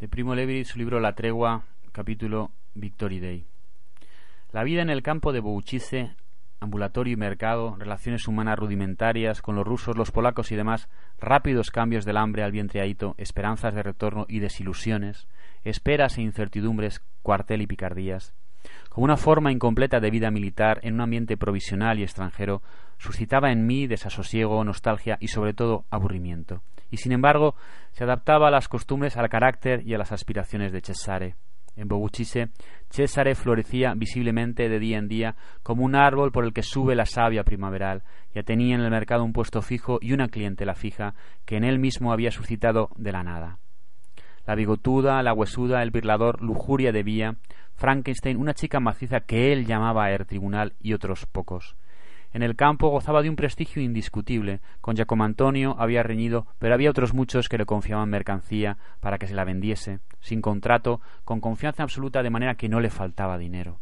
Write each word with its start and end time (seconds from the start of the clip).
de 0.00 0.08
Primo 0.08 0.34
Levi, 0.34 0.64
su 0.64 0.78
libro 0.78 1.00
La 1.00 1.14
Tregua, 1.14 1.62
capítulo 1.92 2.50
Victory 2.74 3.18
Day. 3.18 3.46
La 4.52 4.62
vida 4.62 4.82
en 4.82 4.90
el 4.90 5.02
campo 5.02 5.32
de 5.32 5.40
Bouchice, 5.40 6.14
ambulatorio 6.60 7.14
y 7.14 7.16
mercado, 7.16 7.76
relaciones 7.78 8.28
humanas 8.28 8.58
rudimentarias 8.58 9.40
con 9.40 9.56
los 9.56 9.66
rusos, 9.66 9.96
los 9.96 10.10
polacos 10.10 10.52
y 10.52 10.56
demás, 10.56 10.90
rápidos 11.18 11.70
cambios 11.70 12.04
del 12.04 12.18
hambre 12.18 12.42
al 12.42 12.52
vientre 12.52 12.82
ahito, 12.82 13.14
esperanzas 13.16 13.74
de 13.74 13.82
retorno 13.82 14.26
y 14.28 14.40
desilusiones, 14.40 15.28
esperas 15.64 16.18
e 16.18 16.22
incertidumbres, 16.22 17.02
cuartel 17.22 17.62
y 17.62 17.66
picardías, 17.66 18.34
como 18.90 19.04
una 19.04 19.16
forma 19.16 19.50
incompleta 19.50 19.98
de 20.00 20.10
vida 20.10 20.30
militar 20.30 20.78
en 20.82 20.94
un 20.94 21.00
ambiente 21.00 21.38
provisional 21.38 21.98
y 21.98 22.02
extranjero, 22.02 22.60
suscitaba 22.98 23.50
en 23.50 23.66
mí 23.66 23.86
desasosiego, 23.86 24.62
nostalgia 24.62 25.16
y 25.20 25.28
sobre 25.28 25.54
todo 25.54 25.86
aburrimiento. 25.90 26.62
Y 26.90 26.98
sin 26.98 27.12
embargo, 27.12 27.54
se 27.92 28.04
adaptaba 28.04 28.48
a 28.48 28.50
las 28.50 28.68
costumbres, 28.68 29.16
al 29.16 29.28
carácter 29.28 29.86
y 29.86 29.94
a 29.94 29.98
las 29.98 30.12
aspiraciones 30.12 30.72
de 30.72 30.80
Cesare. 30.80 31.36
En 31.76 31.88
Boguchise, 31.88 32.48
Cesare 32.88 33.34
florecía 33.34 33.92
visiblemente 33.94 34.68
de 34.68 34.78
día 34.78 34.96
en 34.96 35.08
día 35.08 35.36
como 35.62 35.84
un 35.84 35.94
árbol 35.94 36.32
por 36.32 36.44
el 36.44 36.54
que 36.54 36.62
sube 36.62 36.94
la 36.94 37.04
savia 37.04 37.44
primaveral, 37.44 38.02
ya 38.34 38.42
tenía 38.42 38.74
en 38.74 38.80
el 38.80 38.90
mercado 38.90 39.24
un 39.24 39.34
puesto 39.34 39.60
fijo 39.60 39.98
y 40.00 40.12
una 40.12 40.28
clientela 40.28 40.74
fija 40.74 41.14
que 41.44 41.56
en 41.56 41.64
él 41.64 41.78
mismo 41.78 42.12
había 42.12 42.30
suscitado 42.30 42.88
de 42.96 43.12
la 43.12 43.22
nada. 43.22 43.58
La 44.46 44.54
bigotuda, 44.54 45.22
la 45.22 45.34
huesuda, 45.34 45.82
el 45.82 45.90
birlador, 45.90 46.40
lujuria 46.40 46.92
de 46.92 47.02
vía, 47.02 47.36
Frankenstein, 47.74 48.38
una 48.38 48.54
chica 48.54 48.80
maciza 48.80 49.20
que 49.20 49.52
él 49.52 49.66
llamaba 49.66 50.04
a 50.04 50.12
er 50.12 50.24
tribunal 50.24 50.74
y 50.80 50.94
otros 50.94 51.26
pocos. 51.26 51.76
En 52.32 52.42
el 52.42 52.56
campo 52.56 52.88
gozaba 52.88 53.22
de 53.22 53.30
un 53.30 53.36
prestigio 53.36 53.82
indiscutible. 53.82 54.60
Con 54.80 54.96
Giacomo 54.96 55.24
Antonio 55.24 55.76
había 55.78 56.02
reñido, 56.02 56.46
pero 56.58 56.74
había 56.74 56.90
otros 56.90 57.14
muchos 57.14 57.48
que 57.48 57.58
le 57.58 57.66
confiaban 57.66 58.10
mercancía 58.10 58.76
para 59.00 59.18
que 59.18 59.26
se 59.26 59.34
la 59.34 59.44
vendiese, 59.44 60.00
sin 60.20 60.42
contrato, 60.42 61.00
con 61.24 61.40
confianza 61.40 61.82
absoluta, 61.82 62.22
de 62.22 62.30
manera 62.30 62.56
que 62.56 62.68
no 62.68 62.80
le 62.80 62.90
faltaba 62.90 63.38
dinero. 63.38 63.78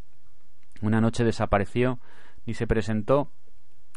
Una 0.82 1.00
noche 1.00 1.24
desapareció, 1.24 1.98
ni 2.46 2.54
se 2.54 2.66
presentó 2.66 3.30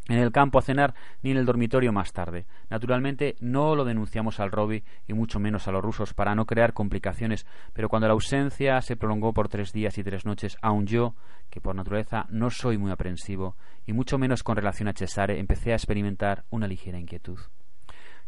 en 0.08 0.20
el 0.20 0.32
campo 0.32 0.60
a 0.60 0.62
cenar 0.62 0.94
ni 1.22 1.32
en 1.32 1.38
el 1.38 1.46
dormitorio 1.46 1.92
más 1.92 2.14
tarde. 2.14 2.46
Naturalmente 2.70 3.36
no 3.40 3.76
lo 3.76 3.86
denunciamos 3.86 4.40
al 4.40 4.52
Robbie 4.52 4.84
y 5.08 5.14
mucho 5.14 5.40
menos 5.40 5.68
a 5.68 5.72
los 5.72 5.84
rusos 5.84 6.14
para 6.14 6.36
no 6.36 6.46
crear 6.46 6.74
complicaciones, 6.74 7.46
pero 7.74 7.90
cuando 7.90 8.08
la 8.08 8.14
ausencia 8.14 8.82
se 8.82 8.96
prolongó 8.96 9.34
por 9.34 9.50
tres 9.50 9.72
días 9.74 9.98
y 9.98 10.04
tres 10.04 10.26
noches, 10.26 10.58
aun 10.62 10.86
yo, 10.86 11.16
que 11.50 11.62
por 11.62 11.76
naturaleza 11.76 12.26
no 12.30 12.50
soy 12.50 12.78
muy 12.78 12.92
aprensivo, 12.92 13.56
y 13.86 13.94
mucho 13.94 14.18
menos 14.18 14.44
con 14.44 14.56
relación 14.56 14.88
a 14.88 14.94
Cesare, 14.94 15.40
empecé 15.40 15.72
a 15.72 15.76
experimentar 15.76 16.44
una 16.50 16.68
ligera 16.68 17.00
inquietud. 17.00 17.40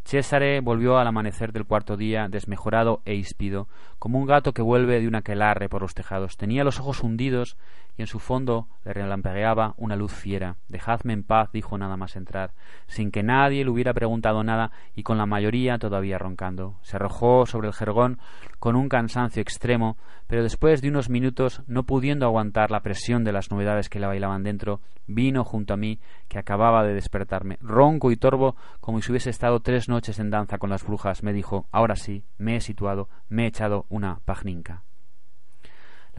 Césare 0.03 0.61
volvió 0.61 0.97
al 0.97 1.08
amanecer 1.08 1.52
del 1.52 1.66
cuarto 1.66 1.95
día, 1.95 2.27
desmejorado 2.30 3.02
e 3.05 3.14
híspido, 3.14 3.67
como 3.99 4.17
un 4.17 4.25
gato 4.25 4.53
que 4.53 4.61
vuelve 4.61 4.99
de 4.99 5.08
una 5.08 5.21
quelarre 5.21 5.69
por 5.69 5.81
los 5.81 5.93
tejados. 5.93 6.36
Tenía 6.38 6.64
los 6.64 6.80
ojos 6.80 7.03
hundidos 7.03 7.58
y 8.00 8.02
en 8.02 8.08
su 8.08 8.19
fondo 8.19 8.69
le 8.86 8.94
relampeaba 8.94 9.73
una 9.75 9.97
luz 9.97 10.14
fiera. 10.14 10.55
Dejadme 10.69 11.11
en 11.11 11.23
paz, 11.23 11.50
dijo 11.52 11.78
nada 11.78 11.97
más 11.97 12.16
entrar, 12.16 12.53
sin 12.88 13.11
que 13.11 13.23
nadie 13.23 13.66
le 13.66 13.69
hubiera 13.69 13.94
preguntado 13.94 14.42
nada 14.42 14.72
y 14.95 15.03
con 15.03 15.17
la 15.17 15.25
mayoría 15.25 15.78
todavía 15.80 16.17
roncando. 16.17 16.77
Se 16.81 16.95
arrojó 16.95 17.45
sobre 17.45 17.67
el 17.67 17.73
jergón 17.73 18.17
con 18.58 18.77
un 18.77 18.88
cansancio 18.88 19.42
extremo, 19.42 19.97
pero 20.27 20.44
después 20.44 20.81
de 20.81 20.88
unos 20.88 21.09
minutos, 21.09 21.61
no 21.67 21.83
pudiendo 21.83 22.25
aguantar 22.25 22.72
la 22.72 22.83
presión 22.83 23.25
de 23.25 23.33
las 23.33 23.52
novedades 23.52 23.89
que 23.89 24.00
le 24.00 24.08
bailaban 24.08 24.44
dentro, 24.44 24.80
vino 25.05 25.44
junto 25.44 25.73
a 25.73 25.77
mí, 25.77 26.00
que 26.30 26.39
acababa 26.39 26.86
de 26.86 26.94
despertarme, 26.94 27.58
ronco 27.59 28.11
y 28.11 28.16
torvo, 28.16 28.55
como 28.80 29.02
si 29.02 29.11
hubiese 29.11 29.30
estado 29.30 29.59
tres 29.59 29.89
noches 29.89 30.20
en 30.20 30.30
danza 30.30 30.58
con 30.58 30.70
las 30.70 30.86
brujas, 30.86 31.22
me 31.22 31.33
dijo 31.33 31.67
ahora 31.73 31.97
sí, 31.97 32.23
me 32.38 32.55
he 32.55 32.61
situado, 32.61 33.09
me 33.27 33.44
he 33.44 33.47
echado 33.47 33.88
una 33.89 34.22
pagninca. 34.23 34.83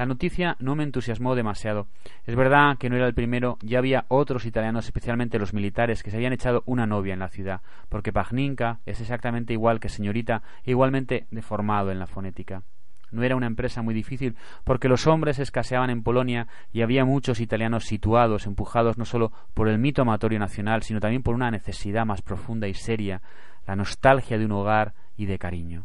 La 0.00 0.06
noticia 0.06 0.56
no 0.60 0.76
me 0.76 0.84
entusiasmó 0.84 1.34
demasiado. 1.34 1.86
Es 2.24 2.34
verdad 2.34 2.78
que 2.78 2.88
no 2.88 2.96
era 2.96 3.06
el 3.06 3.12
primero, 3.12 3.58
ya 3.60 3.76
había 3.76 4.06
otros 4.08 4.46
italianos, 4.46 4.86
especialmente 4.86 5.38
los 5.38 5.52
militares, 5.52 6.02
que 6.02 6.10
se 6.10 6.16
habían 6.16 6.32
echado 6.32 6.62
una 6.64 6.86
novia 6.86 7.12
en 7.12 7.18
la 7.18 7.28
ciudad, 7.28 7.60
porque 7.90 8.10
Pagninka 8.10 8.80
es 8.86 9.02
exactamente 9.02 9.52
igual 9.52 9.78
que 9.78 9.90
señorita, 9.90 10.42
e 10.64 10.70
igualmente 10.70 11.26
deformado 11.30 11.90
en 11.90 11.98
la 11.98 12.06
fonética. 12.06 12.62
No 13.10 13.24
era 13.24 13.36
una 13.36 13.46
empresa 13.46 13.82
muy 13.82 13.92
difícil, 13.92 14.36
porque 14.64 14.88
los 14.88 15.06
hombres 15.06 15.38
escaseaban 15.38 15.90
en 15.90 16.02
Polonia 16.02 16.46
y 16.72 16.80
había 16.80 17.04
muchos 17.04 17.38
italianos 17.38 17.84
situados, 17.84 18.46
empujados 18.46 18.96
no 18.96 19.04
solo 19.04 19.32
por 19.52 19.68
el 19.68 19.76
mito 19.76 20.00
amatorio 20.00 20.38
nacional, 20.38 20.82
sino 20.82 21.00
también 21.00 21.22
por 21.22 21.34
una 21.34 21.50
necesidad 21.50 22.06
más 22.06 22.22
profunda 22.22 22.68
y 22.68 22.72
seria, 22.72 23.20
la 23.66 23.76
nostalgia 23.76 24.38
de 24.38 24.46
un 24.46 24.52
hogar 24.52 24.94
y 25.18 25.26
de 25.26 25.38
cariño. 25.38 25.84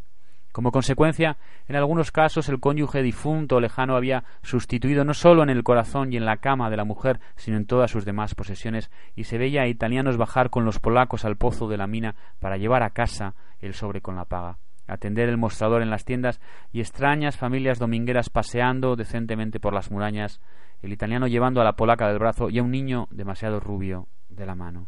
Como 0.56 0.72
consecuencia, 0.72 1.36
en 1.68 1.76
algunos 1.76 2.14
casos 2.14 2.48
el 2.48 2.62
cónyuge 2.62 3.02
difunto 3.02 3.58
o 3.58 3.60
lejano 3.60 3.98
había 3.98 4.24
sustituido 4.42 5.04
no 5.04 5.14
solo 5.14 5.44
en 5.44 5.50
el 5.50 5.64
corazón 5.64 6.14
y 6.14 6.16
en 6.16 6.24
la 6.24 6.38
cama 6.38 6.70
de 6.70 6.78
la 6.78 6.86
mujer, 6.86 7.20
sino 7.36 7.58
en 7.58 7.66
todas 7.66 7.92
sus 7.92 8.06
demás 8.06 8.36
posesiones, 8.36 8.90
y 9.18 9.26
se 9.26 9.38
veía 9.38 9.64
a 9.64 9.68
italianos 9.68 10.16
bajar 10.16 10.50
con 10.50 10.64
los 10.64 10.80
polacos 10.80 11.26
al 11.26 11.36
pozo 11.36 11.68
de 11.68 11.76
la 11.76 11.88
mina 11.88 12.16
para 12.40 12.56
llevar 12.56 12.84
a 12.84 12.92
casa 12.92 13.36
el 13.60 13.74
sobre 13.74 14.00
con 14.00 14.16
la 14.16 14.24
paga, 14.24 14.58
atender 14.88 15.28
el 15.28 15.36
mostrador 15.36 15.82
en 15.82 15.90
las 15.90 16.06
tiendas 16.06 16.40
y 16.72 16.80
extrañas 16.80 17.36
familias 17.36 17.78
domingueras 17.78 18.30
paseando 18.30 18.96
decentemente 18.96 19.60
por 19.60 19.74
las 19.74 19.92
murañas, 19.92 20.40
el 20.82 20.94
italiano 20.94 21.28
llevando 21.28 21.60
a 21.60 21.66
la 21.66 21.76
polaca 21.76 22.08
del 22.08 22.20
brazo 22.20 22.50
y 22.50 22.60
a 22.60 22.64
un 22.64 22.72
niño 22.72 23.10
demasiado 23.12 23.60
rubio 23.60 24.08
de 24.30 24.46
la 24.46 24.56
mano 24.56 24.88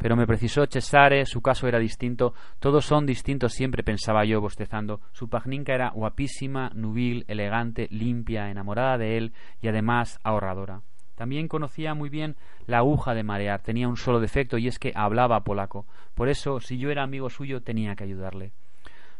pero 0.00 0.16
me 0.16 0.26
precisó 0.26 0.64
Cesare, 0.66 1.26
su 1.26 1.42
caso 1.42 1.68
era 1.68 1.78
distinto, 1.78 2.32
todos 2.58 2.86
son 2.86 3.04
distintos 3.04 3.52
siempre, 3.52 3.82
pensaba 3.82 4.24
yo, 4.24 4.40
bostezando. 4.40 5.02
Su 5.12 5.28
pagninca 5.28 5.74
era 5.74 5.90
guapísima, 5.90 6.70
nubil, 6.74 7.26
elegante, 7.28 7.86
limpia, 7.90 8.50
enamorada 8.50 8.96
de 8.96 9.18
él 9.18 9.34
y 9.60 9.68
además 9.68 10.18
ahorradora. 10.24 10.80
También 11.16 11.48
conocía 11.48 11.92
muy 11.92 12.08
bien 12.08 12.36
la 12.64 12.78
aguja 12.78 13.12
de 13.14 13.24
marear, 13.24 13.60
tenía 13.60 13.88
un 13.88 13.98
solo 13.98 14.20
defecto 14.20 14.56
y 14.56 14.68
es 14.68 14.78
que 14.78 14.92
hablaba 14.94 15.44
polaco. 15.44 15.84
Por 16.14 16.30
eso, 16.30 16.60
si 16.60 16.78
yo 16.78 16.90
era 16.90 17.02
amigo 17.02 17.28
suyo, 17.28 17.60
tenía 17.60 17.94
que 17.94 18.04
ayudarle. 18.04 18.52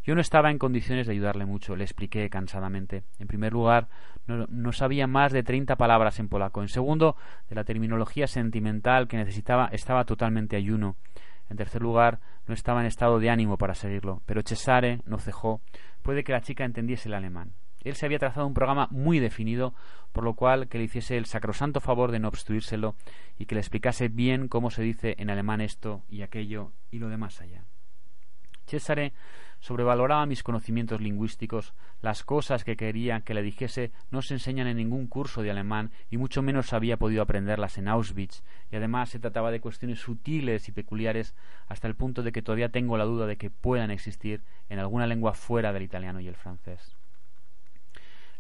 Yo 0.02 0.14
no 0.14 0.20
estaba 0.20 0.50
en 0.50 0.58
condiciones 0.58 1.06
de 1.06 1.12
ayudarle 1.12 1.44
mucho, 1.44 1.76
le 1.76 1.84
expliqué 1.84 2.28
cansadamente. 2.30 3.04
En 3.18 3.26
primer 3.26 3.52
lugar, 3.52 3.88
no, 4.26 4.72
sabía 4.72 5.06
más 5.06 5.32
de 5.32 5.42
treinta 5.42 5.76
palabras 5.76 6.18
en 6.20 6.28
polaco. 6.28 6.62
En 6.62 6.68
segundo, 6.68 7.16
de 7.48 7.54
la 7.54 7.64
terminología 7.64 8.26
sentimental 8.26 9.08
que 9.08 9.18
necesitaba 9.18 9.68
estaba 9.72 10.04
totalmente 10.04 10.56
ayuno. 10.56 10.96
En 11.50 11.56
tercer 11.56 11.82
lugar, 11.82 12.20
no 12.46 12.54
estaba 12.54 12.80
en 12.80 12.86
estado 12.86 13.18
de 13.18 13.28
ánimo 13.28 13.58
para 13.58 13.74
seguirlo. 13.74 14.22
Pero 14.24 14.42
Cesare 14.42 15.00
no 15.04 15.18
cejó. 15.18 15.60
Puede 16.02 16.24
que 16.24 16.32
la 16.32 16.40
chica 16.40 16.64
entendiese 16.64 17.08
el 17.08 17.14
alemán. 17.14 17.52
Él 17.82 17.94
se 17.94 18.06
había 18.06 18.18
trazado 18.18 18.46
un 18.46 18.54
programa 18.54 18.88
muy 18.90 19.20
definido, 19.20 19.74
por 20.12 20.24
lo 20.24 20.34
cual 20.34 20.68
que 20.68 20.78
le 20.78 20.84
hiciese 20.84 21.16
el 21.16 21.26
sacrosanto 21.26 21.80
favor 21.80 22.10
de 22.12 22.18
no 22.18 22.28
obstruírselo 22.28 22.94
y 23.38 23.46
que 23.46 23.54
le 23.54 23.60
explicase 23.60 24.08
bien 24.08 24.48
cómo 24.48 24.70
se 24.70 24.82
dice 24.82 25.14
en 25.18 25.30
alemán 25.30 25.60
esto 25.60 26.02
y 26.08 26.22
aquello 26.22 26.72
y 26.90 26.98
lo 26.98 27.08
demás 27.08 27.40
allá. 27.40 27.64
Cesare 28.66 29.12
sobrevaloraba 29.60 30.26
mis 30.26 30.42
conocimientos 30.42 31.00
lingüísticos, 31.00 31.74
las 32.02 32.24
cosas 32.24 32.64
que 32.64 32.76
quería 32.76 33.20
que 33.20 33.34
le 33.34 33.42
dijese 33.42 33.92
no 34.10 34.22
se 34.22 34.34
enseñan 34.34 34.66
en 34.66 34.78
ningún 34.78 35.06
curso 35.06 35.42
de 35.42 35.50
alemán 35.50 35.90
y 36.10 36.16
mucho 36.16 36.42
menos 36.42 36.72
había 36.72 36.96
podido 36.96 37.22
aprenderlas 37.22 37.78
en 37.78 37.88
Auschwitz, 37.88 38.42
y 38.70 38.76
además 38.76 39.10
se 39.10 39.18
trataba 39.18 39.50
de 39.50 39.60
cuestiones 39.60 40.00
sutiles 40.00 40.68
y 40.68 40.72
peculiares 40.72 41.34
hasta 41.68 41.86
el 41.86 41.94
punto 41.94 42.22
de 42.22 42.32
que 42.32 42.42
todavía 42.42 42.70
tengo 42.70 42.96
la 42.96 43.04
duda 43.04 43.26
de 43.26 43.36
que 43.36 43.50
puedan 43.50 43.90
existir 43.90 44.42
en 44.68 44.78
alguna 44.78 45.06
lengua 45.06 45.34
fuera 45.34 45.72
del 45.72 45.82
italiano 45.82 46.20
y 46.20 46.28
el 46.28 46.36
francés. 46.36 46.99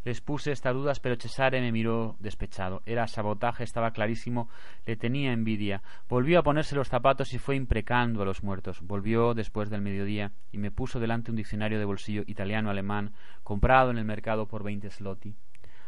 Les 0.04 0.20
puse 0.22 0.52
estas 0.52 0.74
dudas, 0.74 0.98
pero 0.98 1.16
Cesare 1.16 1.60
me 1.60 1.72
miró 1.72 2.16
despechado. 2.20 2.82
Era 2.86 3.06
sabotaje, 3.06 3.64
estaba 3.64 3.90
clarísimo, 3.90 4.48
le 4.86 4.96
tenía 4.96 5.32
envidia. 5.32 5.82
Volvió 6.08 6.38
a 6.38 6.42
ponerse 6.42 6.74
los 6.74 6.88
zapatos 6.88 7.34
y 7.34 7.38
fue 7.38 7.56
imprecando 7.56 8.22
a 8.22 8.24
los 8.24 8.42
muertos. 8.42 8.80
Volvió 8.80 9.34
después 9.34 9.68
del 9.68 9.82
mediodía 9.82 10.32
y 10.52 10.58
me 10.58 10.70
puso 10.70 11.00
delante 11.00 11.30
un 11.30 11.36
diccionario 11.36 11.78
de 11.78 11.84
bolsillo 11.84 12.22
italiano-alemán 12.26 13.12
comprado 13.42 13.90
en 13.90 13.98
el 13.98 14.04
mercado 14.06 14.48
por 14.48 14.62
veinte 14.62 14.90
slotti. 14.90 15.34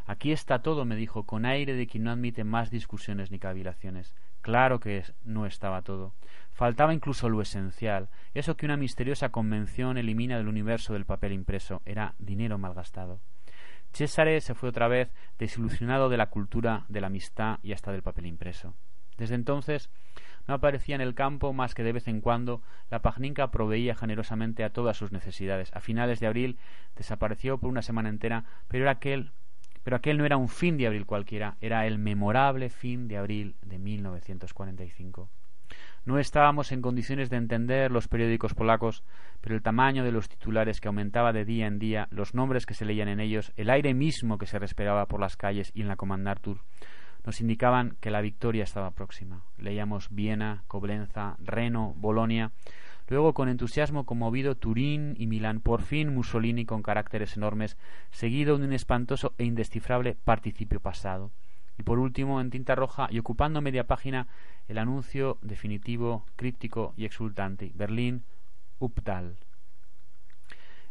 Aquí 0.04 0.32
está 0.32 0.60
todo, 0.60 0.84
me 0.84 0.96
dijo, 0.96 1.24
con 1.24 1.46
aire 1.46 1.74
de 1.74 1.86
quien 1.86 2.04
no 2.04 2.10
admite 2.10 2.44
más 2.44 2.70
discusiones 2.70 3.30
ni 3.30 3.38
cavilaciones. 3.38 4.14
Claro 4.40 4.80
que 4.80 5.04
no 5.24 5.46
estaba 5.46 5.82
todo. 5.82 6.12
Faltaba 6.50 6.92
incluso 6.92 7.28
lo 7.28 7.40
esencial, 7.40 8.08
eso 8.34 8.56
que 8.56 8.66
una 8.66 8.76
misteriosa 8.76 9.30
convención 9.30 9.96
elimina 9.96 10.36
del 10.36 10.48
universo 10.48 10.92
del 10.92 11.06
papel 11.06 11.32
impreso. 11.32 11.80
Era 11.86 12.14
dinero 12.18 12.58
malgastado. 12.58 13.20
Césare 13.92 14.40
se 14.40 14.54
fue 14.54 14.70
otra 14.70 14.88
vez 14.88 15.10
desilusionado 15.38 16.08
de 16.08 16.16
la 16.16 16.30
cultura, 16.30 16.84
de 16.88 17.00
la 17.00 17.08
amistad 17.08 17.58
y 17.62 17.72
hasta 17.72 17.92
del 17.92 18.02
papel 18.02 18.26
impreso. 18.26 18.74
Desde 19.18 19.34
entonces 19.34 19.90
no 20.48 20.54
aparecía 20.54 20.94
en 20.94 21.00
el 21.00 21.14
campo 21.14 21.52
más 21.52 21.74
que 21.74 21.84
de 21.84 21.92
vez 21.92 22.08
en 22.08 22.20
cuando 22.20 22.62
la 22.90 23.02
pagninca 23.02 23.50
proveía 23.50 23.94
generosamente 23.94 24.64
a 24.64 24.70
todas 24.70 24.96
sus 24.96 25.12
necesidades. 25.12 25.70
A 25.74 25.80
finales 25.80 26.20
de 26.20 26.26
abril 26.26 26.58
desapareció 26.96 27.58
por 27.58 27.70
una 27.70 27.82
semana 27.82 28.08
entera, 28.08 28.44
pero 28.68 28.88
aquel 28.88 29.32
pero 29.84 29.96
aquel 29.96 30.16
no 30.18 30.24
era 30.24 30.36
un 30.36 30.48
fin 30.48 30.76
de 30.76 30.86
abril 30.86 31.06
cualquiera, 31.06 31.56
era 31.60 31.86
el 31.86 31.98
memorable 31.98 32.70
fin 32.70 33.08
de 33.08 33.18
abril 33.18 33.56
de 33.62 33.78
1945. 33.78 35.28
No 36.04 36.18
estábamos 36.18 36.72
en 36.72 36.82
condiciones 36.82 37.30
de 37.30 37.36
entender 37.36 37.92
los 37.92 38.08
periódicos 38.08 38.54
polacos, 38.54 39.04
pero 39.40 39.54
el 39.54 39.62
tamaño 39.62 40.02
de 40.02 40.10
los 40.10 40.28
titulares 40.28 40.80
que 40.80 40.88
aumentaba 40.88 41.32
de 41.32 41.44
día 41.44 41.68
en 41.68 41.78
día, 41.78 42.08
los 42.10 42.34
nombres 42.34 42.66
que 42.66 42.74
se 42.74 42.84
leían 42.84 43.06
en 43.06 43.20
ellos, 43.20 43.52
el 43.56 43.70
aire 43.70 43.94
mismo 43.94 44.36
que 44.36 44.46
se 44.46 44.58
respiraba 44.58 45.06
por 45.06 45.20
las 45.20 45.36
calles 45.36 45.70
y 45.74 45.82
en 45.82 45.86
la 45.86 45.94
Comandartur, 45.94 46.58
nos 47.24 47.40
indicaban 47.40 47.96
que 48.00 48.10
la 48.10 48.20
victoria 48.20 48.64
estaba 48.64 48.90
próxima. 48.90 49.44
Leíamos 49.58 50.08
Viena, 50.10 50.64
Coblenza, 50.66 51.36
Reno, 51.38 51.94
Bolonia, 51.96 52.50
luego 53.08 53.32
con 53.32 53.48
entusiasmo 53.48 54.04
conmovido 54.04 54.56
Turín 54.56 55.14
y 55.16 55.28
Milán, 55.28 55.60
por 55.60 55.82
fin 55.82 56.12
Mussolini 56.12 56.64
con 56.64 56.82
caracteres 56.82 57.36
enormes, 57.36 57.76
seguido 58.10 58.58
de 58.58 58.64
un 58.64 58.72
espantoso 58.72 59.34
e 59.38 59.44
indescifrable 59.44 60.16
participio 60.24 60.80
pasado. 60.80 61.30
Y 61.78 61.82
por 61.82 61.98
último, 61.98 62.40
en 62.40 62.50
tinta 62.50 62.74
roja 62.74 63.08
y 63.10 63.18
ocupando 63.18 63.60
media 63.60 63.86
página, 63.86 64.26
el 64.68 64.78
anuncio 64.78 65.38
definitivo, 65.42 66.24
críptico 66.36 66.94
y 66.96 67.04
exultante. 67.04 67.72
Berlín, 67.74 68.24
Uptal. 68.78 69.36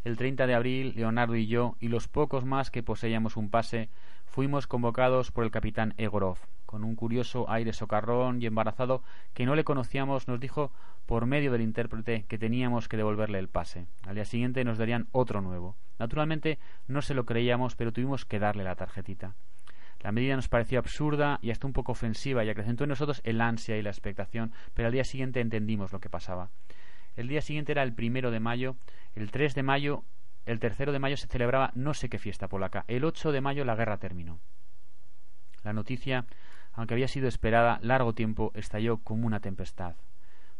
El 0.04 0.16
30 0.16 0.48
de 0.48 0.54
abril, 0.54 0.94
Leonardo 0.96 1.36
y 1.36 1.46
yo, 1.46 1.76
y 1.78 1.86
los 1.86 2.08
pocos 2.08 2.44
más 2.44 2.72
que 2.72 2.82
poseíamos 2.82 3.36
un 3.36 3.50
pase, 3.50 3.88
fuimos 4.26 4.66
convocados 4.66 5.30
por 5.30 5.44
el 5.44 5.52
capitán 5.52 5.94
Egorov. 5.96 6.38
Con 6.66 6.82
un 6.82 6.96
curioso 6.96 7.48
aire 7.48 7.72
socarrón 7.72 8.42
y 8.42 8.46
embarazado 8.46 9.02
que 9.34 9.46
no 9.46 9.54
le 9.54 9.62
conocíamos, 9.62 10.26
nos 10.26 10.40
dijo 10.40 10.72
por 11.06 11.26
medio 11.26 11.52
del 11.52 11.60
intérprete 11.60 12.24
que 12.24 12.38
teníamos 12.38 12.88
que 12.88 12.96
devolverle 12.96 13.38
el 13.38 13.48
pase. 13.48 13.86
Al 14.04 14.16
día 14.16 14.24
siguiente 14.24 14.64
nos 14.64 14.78
darían 14.78 15.06
otro 15.12 15.40
nuevo. 15.40 15.76
Naturalmente 15.98 16.58
no 16.88 17.02
se 17.02 17.14
lo 17.14 17.24
creíamos, 17.24 17.76
pero 17.76 17.92
tuvimos 17.92 18.24
que 18.24 18.38
darle 18.38 18.64
la 18.64 18.74
tarjetita. 18.74 19.34
La 20.02 20.12
medida 20.12 20.34
nos 20.34 20.48
pareció 20.48 20.78
absurda 20.78 21.38
y 21.42 21.50
hasta 21.50 21.66
un 21.66 21.72
poco 21.72 21.92
ofensiva 21.92 22.44
y 22.44 22.50
acrecentó 22.50 22.84
en 22.84 22.90
nosotros 22.90 23.20
el 23.24 23.40
ansia 23.40 23.76
y 23.76 23.82
la 23.82 23.90
expectación, 23.90 24.52
pero 24.74 24.88
al 24.88 24.92
día 24.92 25.04
siguiente 25.04 25.40
entendimos 25.40 25.92
lo 25.92 26.00
que 26.00 26.10
pasaba. 26.10 26.50
El 27.14 27.28
día 27.28 27.40
siguiente 27.40 27.72
era 27.72 27.82
el 27.82 27.94
primero 27.94 28.30
de 28.30 28.40
mayo, 28.40 28.76
el 29.14 29.30
3 29.30 29.54
de 29.54 29.62
mayo, 29.62 30.02
el 30.44 30.58
tercero 30.58 30.92
de 30.92 30.98
mayo 30.98 31.16
se 31.16 31.28
celebraba 31.28 31.70
no 31.74 31.94
sé 31.94 32.08
qué 32.08 32.18
fiesta 32.18 32.48
polaca, 32.48 32.84
el 32.88 33.04
8 33.04 33.30
de 33.30 33.40
mayo 33.40 33.64
la 33.64 33.76
guerra 33.76 33.98
terminó. 33.98 34.40
La 35.62 35.72
noticia, 35.72 36.26
aunque 36.72 36.94
había 36.94 37.06
sido 37.06 37.28
esperada 37.28 37.78
largo 37.82 38.12
tiempo, 38.12 38.50
estalló 38.54 38.98
como 38.98 39.26
una 39.26 39.40
tempestad. 39.40 39.94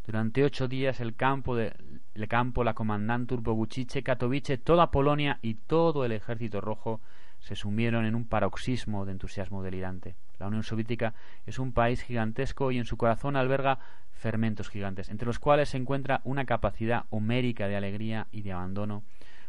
Durante 0.06 0.42
ocho 0.44 0.66
días 0.66 1.00
el 1.00 1.14
campo, 1.14 1.54
de, 1.54 1.74
el 2.14 2.28
campo 2.28 2.64
la 2.64 2.74
comandantur 2.74 3.40
Boguchiche, 3.40 4.02
Katowice, 4.02 4.58
toda 4.58 4.90
Polonia 4.90 5.38
y 5.42 5.54
todo 5.54 6.04
el 6.04 6.12
ejército 6.12 6.60
rojo 6.60 7.00
se 7.42 7.56
sumieron 7.56 8.06
en 8.06 8.14
un 8.14 8.24
paroxismo 8.24 9.04
de 9.04 9.12
entusiasmo 9.12 9.62
delirante. 9.62 10.14
La 10.38 10.46
Unión 10.46 10.62
Soviética 10.62 11.14
es 11.44 11.58
un 11.58 11.72
país 11.72 12.00
gigantesco 12.02 12.70
y 12.70 12.78
en 12.78 12.84
su 12.84 12.96
corazón 12.96 13.36
alberga 13.36 13.80
fermentos 14.12 14.68
gigantes, 14.68 15.08
entre 15.08 15.26
los 15.26 15.40
cuales 15.40 15.70
se 15.70 15.76
encuentra 15.76 16.20
una 16.24 16.44
capacidad 16.44 17.04
homérica 17.10 17.66
de 17.66 17.76
alegría 17.76 18.28
y 18.30 18.42
de 18.42 18.52
abandono, 18.52 19.02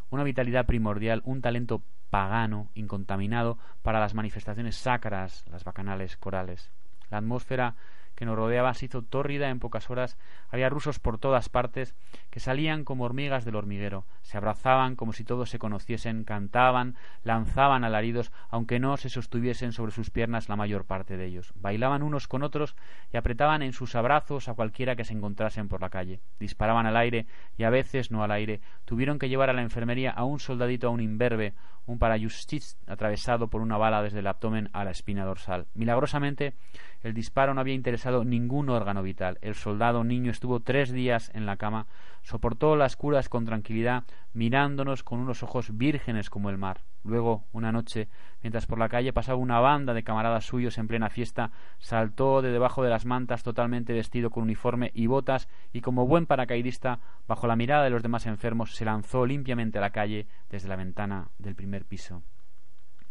una 0.10 0.24
vitalidad 0.24 0.66
primordial, 0.66 1.22
un 1.24 1.42
talento 1.42 1.84
pagano, 2.10 2.69
incontaminado, 2.74 3.60
para 3.84 4.00
las 4.00 4.16
manifestaciones 4.16 4.75
sacras, 4.75 5.46
las 5.51 5.63
bacanales 5.63 6.18
corales. 6.18 6.72
La 7.12 7.19
atmósfera 7.19 7.75
que 8.24 8.28
nos 8.28 8.38
rodeaba 8.38 8.74
se 8.74 8.86
hizo 8.86 9.02
tórrida 9.02 9.50
en 9.50 9.60
pocas 9.60 9.90
horas. 9.90 10.18
Había 10.50 10.70
rusos 10.70 10.98
por 10.98 11.18
todas 11.18 11.50
partes 11.50 11.94
que 12.30 12.40
salían 12.40 12.86
como 12.86 13.04
hormigas 13.04 13.44
del 13.44 13.58
hormiguero, 13.58 14.06
se 14.22 14.38
abrazaban 14.38 14.96
como 14.96 15.12
si 15.12 15.25
todos 15.25 15.50
se 15.50 15.60
conociesen, 15.60 16.24
cantaban, 16.24 16.96
lanzaban 17.24 17.84
alaridos, 17.84 18.31
aunque 18.50 18.80
no 18.80 18.96
se 18.96 19.10
sostuviesen 19.10 19.74
sobre 19.74 19.92
sus 19.92 20.10
piernas 20.10 20.48
la 20.48 20.56
mayor 20.56 20.86
parte 20.86 21.18
de 21.18 21.25
ellos. 21.25 21.52
Bailaban 21.56 22.02
unos 22.02 22.30
con 22.30 22.44
otros 22.44 22.78
y 23.12 23.18
apretaban 23.18 23.62
en 23.62 23.74
sus 23.74 23.94
abrazos 23.94 24.48
a 24.48 24.54
cualquiera 24.54 24.96
que 24.96 25.04
se 25.04 25.14
encontrasen 25.14 25.68
por 25.68 25.81
la 25.81 25.90
calle. 25.90 26.22
Disparaban 26.40 26.86
al 26.86 26.96
aire 26.96 27.28
y 27.58 27.64
a 27.64 27.70
veces 27.70 28.10
no 28.10 28.24
al 28.24 28.31
aire. 28.31 28.62
Tuvieron 28.86 29.20
que 29.20 29.28
llevar 29.28 29.50
a 29.50 29.54
la 29.54 29.64
enfermería 29.64 30.12
a 30.12 30.24
un 30.24 30.40
soldadito 30.40 30.88
a 30.88 30.92
un 30.92 31.02
imberbe, 31.02 31.54
un 31.86 32.00
parajustis 32.00 32.78
atravesado 32.88 33.48
por 33.48 33.62
una 33.62 33.78
bala 33.78 34.02
desde 34.02 34.20
el 34.20 34.28
abdomen 34.28 34.70
a 34.74 34.84
la 34.84 34.92
espina 34.92 35.26
dorsal. 35.26 35.68
Milagrosamente, 35.74 36.54
el 37.02 37.14
disparo 37.14 37.54
no 37.54 37.62
había 37.62 37.74
interesado 37.74 38.24
ningún 38.24 38.70
órgano 38.70 39.04
vital. 39.04 39.38
El 39.42 39.56
soldado 39.56 40.04
niño 40.04 40.32
estuvo 40.32 40.60
tres 40.62 40.92
días 40.92 41.32
en 41.34 41.46
la 41.46 41.58
cama, 41.58 41.88
soportó 42.22 42.76
las 42.76 42.96
curas 42.96 43.30
con 43.30 43.46
tranquilidad, 43.46 44.04
mirándonos 44.34 45.04
con 45.04 45.20
unos 45.20 45.44
ojos 45.44 45.78
vírgenes 45.78 46.30
como 46.30 46.50
el 46.50 46.58
mar. 46.58 46.82
Luego, 47.04 47.44
una 47.52 47.72
noche, 47.72 48.08
mientras 48.42 48.66
por 48.66 48.80
la 48.80 48.88
calle 48.88 49.12
pasaba 49.12 49.38
una 49.38 49.60
banda 49.60 49.94
de 49.94 50.04
camaradas 50.04 50.46
suyos 50.46 50.78
en 50.78 50.88
plena 50.88 51.10
fiesta, 51.10 51.52
saltó 51.80 52.42
de 52.42 52.52
debajo 52.52 52.84
de 52.84 52.90
las 52.90 53.06
mantas 53.06 53.44
totalmente 53.44 53.94
vestido 53.94 54.30
con 54.30 54.44
uniforme 54.44 54.92
y 54.94 55.08
botas 55.08 55.50
y 55.74 55.82
como 55.82 56.08
buen 56.08 56.26
paracaidista, 56.26 57.00
bajo 57.28 57.48
la 57.48 57.58
mirada 57.58 57.84
de 57.84 57.90
los 57.90 58.04
demás 58.04 58.26
enfermos, 58.26 58.76
se 58.76 58.86
lanzó 58.86 59.26
limpiamente 59.26 59.80
a 59.80 59.82
la 59.82 59.92
calle 59.92 60.28
desde 60.50 60.70
la 60.70 60.78
ventana 60.78 61.28
del 61.38 61.56
primer 61.56 61.86
piso. 61.86 62.24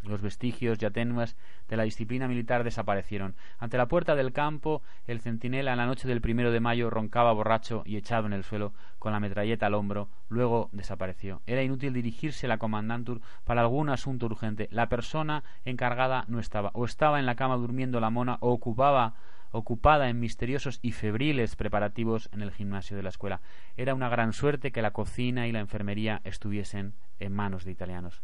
Los 0.02 0.20
vestigios 0.20 0.78
ya 0.78 0.90
tenues 0.90 1.36
de 1.68 1.76
la 1.76 1.84
disciplina 1.84 2.26
militar 2.26 2.64
desaparecieron. 2.64 3.36
Ante 3.58 3.76
la 3.76 3.86
puerta 3.86 4.16
del 4.16 4.32
campo, 4.32 4.82
el 5.06 5.20
centinela 5.20 5.72
en 5.72 5.78
la 5.78 5.86
noche 5.86 6.08
del 6.08 6.20
primero 6.20 6.50
de 6.50 6.60
mayo 6.60 6.90
roncaba 6.90 7.32
borracho 7.32 7.82
y 7.86 7.96
echado 7.96 8.26
en 8.26 8.32
el 8.32 8.42
suelo, 8.42 8.72
con 8.98 9.12
la 9.12 9.20
metralleta 9.20 9.66
al 9.66 9.74
hombro. 9.74 10.08
Luego 10.28 10.70
desapareció. 10.72 11.40
Era 11.46 11.62
inútil 11.62 11.92
dirigirse 11.92 12.46
a 12.46 12.48
la 12.48 12.58
comandantur 12.58 13.20
para 13.44 13.60
algún 13.60 13.90
asunto 13.90 14.26
urgente. 14.26 14.68
La 14.72 14.88
persona 14.88 15.44
encargada 15.64 16.24
no 16.26 16.40
estaba. 16.40 16.70
O 16.74 16.84
estaba 16.84 17.20
en 17.20 17.26
la 17.26 17.36
cama 17.36 17.56
durmiendo 17.56 18.00
la 18.00 18.10
mona, 18.10 18.38
o 18.40 18.50
ocupaba 18.50 19.14
ocupada 19.52 20.08
en 20.08 20.18
misteriosos 20.18 20.78
y 20.82 20.92
febriles 20.92 21.56
preparativos 21.56 22.28
en 22.32 22.40
el 22.42 22.50
gimnasio 22.50 22.96
de 22.96 23.02
la 23.02 23.10
escuela. 23.10 23.40
Era 23.76 23.94
una 23.94 24.08
gran 24.08 24.32
suerte 24.32 24.72
que 24.72 24.82
la 24.82 24.92
cocina 24.92 25.46
y 25.46 25.52
la 25.52 25.60
enfermería 25.60 26.22
estuviesen 26.24 26.94
en 27.20 27.32
manos 27.32 27.64
de 27.64 27.70
italianos. 27.70 28.22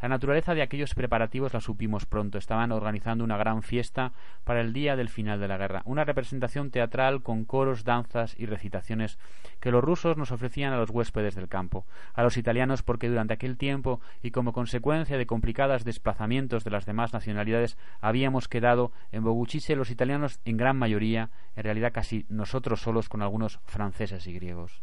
La 0.00 0.08
naturaleza 0.08 0.54
de 0.54 0.62
aquellos 0.62 0.94
preparativos 0.94 1.54
la 1.54 1.60
supimos 1.60 2.04
pronto. 2.04 2.36
Estaban 2.36 2.70
organizando 2.70 3.24
una 3.24 3.38
gran 3.38 3.62
fiesta 3.62 4.12
para 4.44 4.60
el 4.60 4.72
día 4.72 4.94
del 4.94 5.08
final 5.08 5.40
de 5.40 5.48
la 5.48 5.56
guerra, 5.56 5.82
una 5.86 6.04
representación 6.04 6.70
teatral 6.70 7.22
con 7.22 7.44
coros, 7.44 7.84
danzas 7.84 8.34
y 8.38 8.46
recitaciones 8.46 9.18
que 9.60 9.70
los 9.70 9.82
rusos 9.82 10.16
nos 10.16 10.32
ofrecían 10.32 10.72
a 10.72 10.76
los 10.76 10.90
huéspedes 10.90 11.34
del 11.34 11.48
campo, 11.48 11.86
a 12.14 12.22
los 12.22 12.36
italianos 12.36 12.82
porque 12.82 13.08
durante 13.08 13.34
aquel 13.34 13.56
tiempo 13.56 14.00
y 14.22 14.32
como 14.32 14.52
consecuencia 14.52 15.16
de 15.16 15.26
complicados 15.26 15.84
desplazamientos 15.84 16.64
de 16.64 16.70
las 16.70 16.84
demás 16.84 17.12
nacionalidades 17.12 17.78
habíamos 18.00 18.48
quedado 18.48 18.92
en 19.12 19.24
Boguchise 19.24 19.76
los 19.76 19.90
italianos 19.90 20.40
en 20.44 20.56
gran 20.56 20.76
mayoría, 20.76 21.30
en 21.54 21.64
realidad 21.64 21.92
casi 21.92 22.26
nosotros 22.28 22.80
solos 22.80 23.08
con 23.08 23.22
algunos 23.22 23.60
franceses 23.64 24.26
y 24.26 24.34
griegos. 24.34 24.82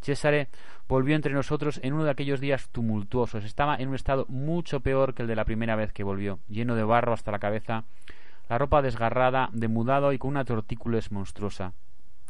César 0.00 0.48
volvió 0.88 1.14
entre 1.14 1.32
nosotros 1.32 1.80
en 1.82 1.92
uno 1.92 2.04
de 2.04 2.10
aquellos 2.10 2.40
días 2.40 2.68
tumultuosos. 2.70 3.44
Estaba 3.44 3.76
en 3.76 3.88
un 3.88 3.94
estado 3.94 4.26
mucho 4.28 4.80
peor 4.80 5.14
que 5.14 5.22
el 5.22 5.28
de 5.28 5.36
la 5.36 5.44
primera 5.44 5.76
vez 5.76 5.92
que 5.92 6.04
volvió, 6.04 6.38
lleno 6.48 6.74
de 6.74 6.84
barro 6.84 7.12
hasta 7.12 7.30
la 7.30 7.38
cabeza, 7.38 7.84
la 8.48 8.58
ropa 8.58 8.82
desgarrada, 8.82 9.50
demudado 9.52 10.12
y 10.12 10.18
con 10.18 10.30
una 10.30 10.44
tortículos 10.44 11.12
monstruosa. 11.12 11.72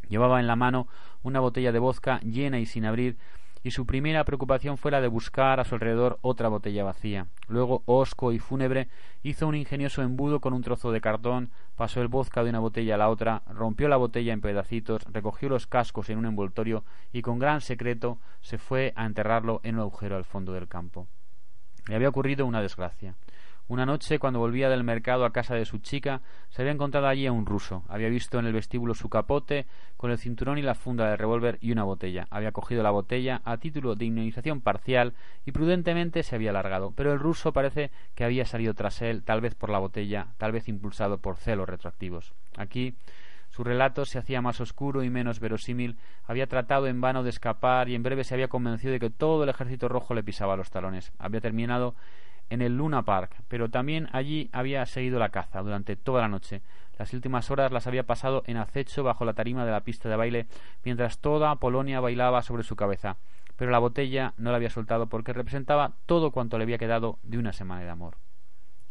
Llevaba 0.08 0.40
en 0.40 0.46
la 0.46 0.56
mano 0.56 0.88
una 1.22 1.40
botella 1.40 1.72
de 1.72 1.78
vodka 1.78 2.20
llena 2.20 2.58
y 2.58 2.66
sin 2.66 2.84
abrir, 2.84 3.16
y 3.62 3.72
su 3.72 3.86
primera 3.86 4.24
preocupación 4.24 4.78
fue 4.78 4.90
la 4.90 5.00
de 5.00 5.08
buscar 5.08 5.60
a 5.60 5.64
su 5.64 5.74
alrededor 5.74 6.18
otra 6.22 6.48
botella 6.48 6.84
vacía. 6.84 7.26
Luego, 7.48 7.82
hosco 7.86 8.32
y 8.32 8.38
fúnebre, 8.38 8.88
hizo 9.22 9.46
un 9.46 9.54
ingenioso 9.54 10.02
embudo 10.02 10.40
con 10.40 10.52
un 10.52 10.62
trozo 10.62 10.92
de 10.92 11.00
cartón, 11.00 11.50
pasó 11.76 12.00
el 12.00 12.08
vodka 12.08 12.42
de 12.42 12.50
una 12.50 12.60
botella 12.60 12.94
a 12.94 12.98
la 12.98 13.10
otra, 13.10 13.42
rompió 13.52 13.88
la 13.88 13.96
botella 13.96 14.32
en 14.32 14.40
pedacitos, 14.40 15.02
recogió 15.12 15.48
los 15.48 15.66
cascos 15.66 16.08
en 16.10 16.18
un 16.18 16.26
envoltorio 16.26 16.84
y 17.12 17.22
con 17.22 17.38
gran 17.38 17.60
secreto 17.60 18.18
se 18.40 18.58
fue 18.58 18.92
a 18.96 19.04
enterrarlo 19.04 19.60
en 19.62 19.74
un 19.76 19.82
agujero 19.82 20.16
al 20.16 20.24
fondo 20.24 20.52
del 20.52 20.68
campo. 20.68 21.06
Le 21.86 21.96
había 21.96 22.08
ocurrido 22.08 22.46
una 22.46 22.62
desgracia. 22.62 23.14
Una 23.70 23.86
noche, 23.86 24.18
cuando 24.18 24.40
volvía 24.40 24.68
del 24.68 24.82
mercado 24.82 25.24
a 25.24 25.32
casa 25.32 25.54
de 25.54 25.64
su 25.64 25.78
chica, 25.78 26.22
se 26.48 26.60
había 26.60 26.72
encontrado 26.72 27.06
allí 27.06 27.28
a 27.28 27.32
un 27.32 27.46
ruso. 27.46 27.84
Había 27.86 28.08
visto 28.08 28.40
en 28.40 28.46
el 28.46 28.52
vestíbulo 28.52 28.94
su 28.94 29.08
capote, 29.08 29.66
con 29.96 30.10
el 30.10 30.18
cinturón 30.18 30.58
y 30.58 30.62
la 30.62 30.74
funda 30.74 31.08
de 31.08 31.16
revólver 31.16 31.56
y 31.60 31.70
una 31.70 31.84
botella. 31.84 32.26
Había 32.30 32.50
cogido 32.50 32.82
la 32.82 32.90
botella 32.90 33.42
a 33.44 33.58
título 33.58 33.94
de 33.94 34.06
inmunización 34.06 34.60
parcial 34.60 35.14
y 35.46 35.52
prudentemente 35.52 36.24
se 36.24 36.34
había 36.34 36.50
largado. 36.50 36.92
Pero 36.96 37.12
el 37.12 37.20
ruso 37.20 37.52
parece 37.52 37.92
que 38.16 38.24
había 38.24 38.44
salido 38.44 38.74
tras 38.74 39.02
él, 39.02 39.22
tal 39.22 39.40
vez 39.40 39.54
por 39.54 39.70
la 39.70 39.78
botella, 39.78 40.26
tal 40.36 40.50
vez 40.50 40.66
impulsado 40.66 41.18
por 41.18 41.36
celos 41.36 41.68
retroactivos. 41.68 42.34
Aquí 42.56 42.96
su 43.50 43.62
relato 43.62 44.04
se 44.04 44.18
hacía 44.18 44.42
más 44.42 44.60
oscuro 44.60 45.04
y 45.04 45.10
menos 45.10 45.38
verosímil, 45.38 45.96
había 46.24 46.48
tratado 46.48 46.88
en 46.88 47.00
vano 47.00 47.22
de 47.22 47.30
escapar 47.30 47.88
y 47.88 47.94
en 47.94 48.02
breve 48.02 48.24
se 48.24 48.34
había 48.34 48.48
convencido 48.48 48.92
de 48.92 48.98
que 48.98 49.10
todo 49.10 49.44
el 49.44 49.48
ejército 49.48 49.88
rojo 49.88 50.14
le 50.14 50.24
pisaba 50.24 50.56
los 50.56 50.70
talones. 50.70 51.12
Había 51.18 51.40
terminado 51.40 51.94
en 52.50 52.62
el 52.62 52.76
Luna 52.76 53.04
Park, 53.04 53.36
pero 53.48 53.70
también 53.70 54.08
allí 54.12 54.50
había 54.52 54.84
seguido 54.86 55.18
la 55.18 55.30
caza 55.30 55.62
durante 55.62 55.96
toda 55.96 56.20
la 56.20 56.28
noche. 56.28 56.60
Las 56.98 57.14
últimas 57.14 57.50
horas 57.50 57.72
las 57.72 57.86
había 57.86 58.04
pasado 58.04 58.42
en 58.46 58.58
acecho 58.58 59.02
bajo 59.02 59.24
la 59.24 59.32
tarima 59.32 59.64
de 59.64 59.72
la 59.72 59.80
pista 59.80 60.08
de 60.08 60.16
baile, 60.16 60.46
mientras 60.84 61.18
toda 61.18 61.56
Polonia 61.56 62.00
bailaba 62.00 62.42
sobre 62.42 62.62
su 62.62 62.76
cabeza. 62.76 63.16
Pero 63.56 63.70
la 63.70 63.78
botella 63.78 64.34
no 64.36 64.50
la 64.50 64.56
había 64.56 64.70
soltado 64.70 65.06
porque 65.06 65.32
representaba 65.32 65.94
todo 66.04 66.30
cuanto 66.30 66.58
le 66.58 66.64
había 66.64 66.78
quedado 66.78 67.18
de 67.22 67.38
una 67.38 67.52
semana 67.52 67.82
de 67.82 67.90
amor. 67.90 68.16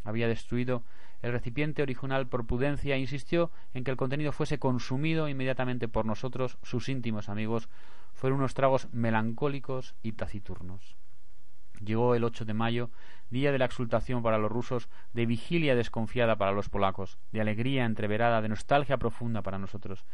Había 0.04 0.28
destruido 0.28 0.84
el 1.22 1.34
recipiente 1.34 1.82
original 1.82 2.28
por 2.28 2.46
prudencia 2.46 2.98
insistió 2.98 3.52
en 3.74 3.84
que 3.84 3.92
el 3.92 3.98
contenido 3.98 4.32
fuese 4.32 4.58
consumido 4.58 5.28
inmediatamente 5.28 5.88
por 5.90 6.06
nosotros, 6.06 6.58
sus 6.64 6.88
íntimos 6.88 7.28
amigos. 7.28 7.68
Fueron 8.14 8.40
unos 8.40 8.54
tragos 8.54 8.88
melancólicos 8.94 9.96
y 10.02 10.14
taciturnos. 10.14 10.96
Llegó 11.84 12.16
el 12.16 12.24
8 12.24 12.46
de 12.46 12.54
mayo, 12.54 12.90
día 13.30 13.52
de 13.52 13.60
la 13.60 13.66
exultación 13.66 14.24
para 14.24 14.38
los 14.38 14.52
rusos, 14.52 14.90
de 15.14 15.26
vigilia 15.26 15.76
desconfiada 15.76 16.36
para 16.36 16.52
los 16.52 16.70
polacos, 16.70 17.18
de 17.32 17.42
alegría 17.42 17.86
entreverada, 17.86 18.42
de 18.42 18.50
nostalgia 18.50 18.98
profunda 18.98 19.42
para 19.42 19.60
nosotros. 19.60 20.06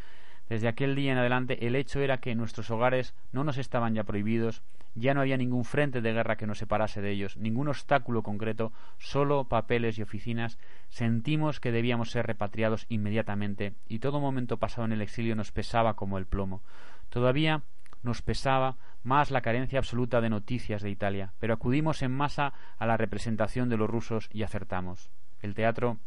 Desde 0.50 0.68
aquel 0.68 0.94
día 0.94 1.12
en 1.12 1.18
adelante 1.18 1.66
el 1.66 1.76
hecho 1.76 2.02
era 2.02 2.20
que 2.20 2.36
nuestros 2.36 2.70
hogares 2.70 3.16
no 3.32 3.44
nos 3.44 3.58
estaban 3.58 3.96
ya 3.96 4.04
prohibidos, 4.04 4.62
ya 4.94 5.14
no 5.14 5.22
había 5.22 5.38
ningún 5.38 5.66
frente 5.66 6.02
de 6.02 6.14
guerra 6.14 6.38
que 6.38 6.46
nos 6.46 6.60
separase 6.60 7.02
de 7.02 7.12
ellos, 7.12 7.36
ningún 7.36 7.68
obstáculo 7.68 8.22
concreto, 8.22 8.72
solo 9.00 9.46
papeles 9.46 9.98
y 9.98 10.04
oficinas. 10.04 10.60
Sentimos 10.90 11.60
que 11.60 11.72
debíamos 11.72 12.12
ser 12.12 12.28
repatriados 12.28 12.86
inmediatamente 12.90 13.74
y 13.90 14.00
todo 14.00 14.20
momento 14.20 14.58
pasado 14.58 14.86
en 14.86 14.94
el 14.94 15.02
exilio 15.02 15.36
nos 15.36 15.52
pesaba 15.52 15.96
como 15.96 16.20
el 16.20 16.28
plomo. 16.28 16.62
Todavía 17.10 17.64
nos 18.06 18.22
pesaba 18.22 18.78
más 19.04 19.32
la 19.32 19.42
carencia 19.42 19.80
absoluta 19.80 20.22
de 20.22 20.30
noticias 20.30 20.82
de 20.82 20.90
Italia, 20.90 21.34
pero 21.40 21.54
acudimos 21.54 22.02
en 22.02 22.12
masa 22.12 22.54
a 22.78 22.86
la 22.86 22.98
representación 22.98 23.68
de 23.68 23.78
los 23.78 23.90
rusos 23.90 24.30
y 24.32 24.44
acertamos. 24.44 25.10
El 25.42 25.54
teatro 25.54 25.98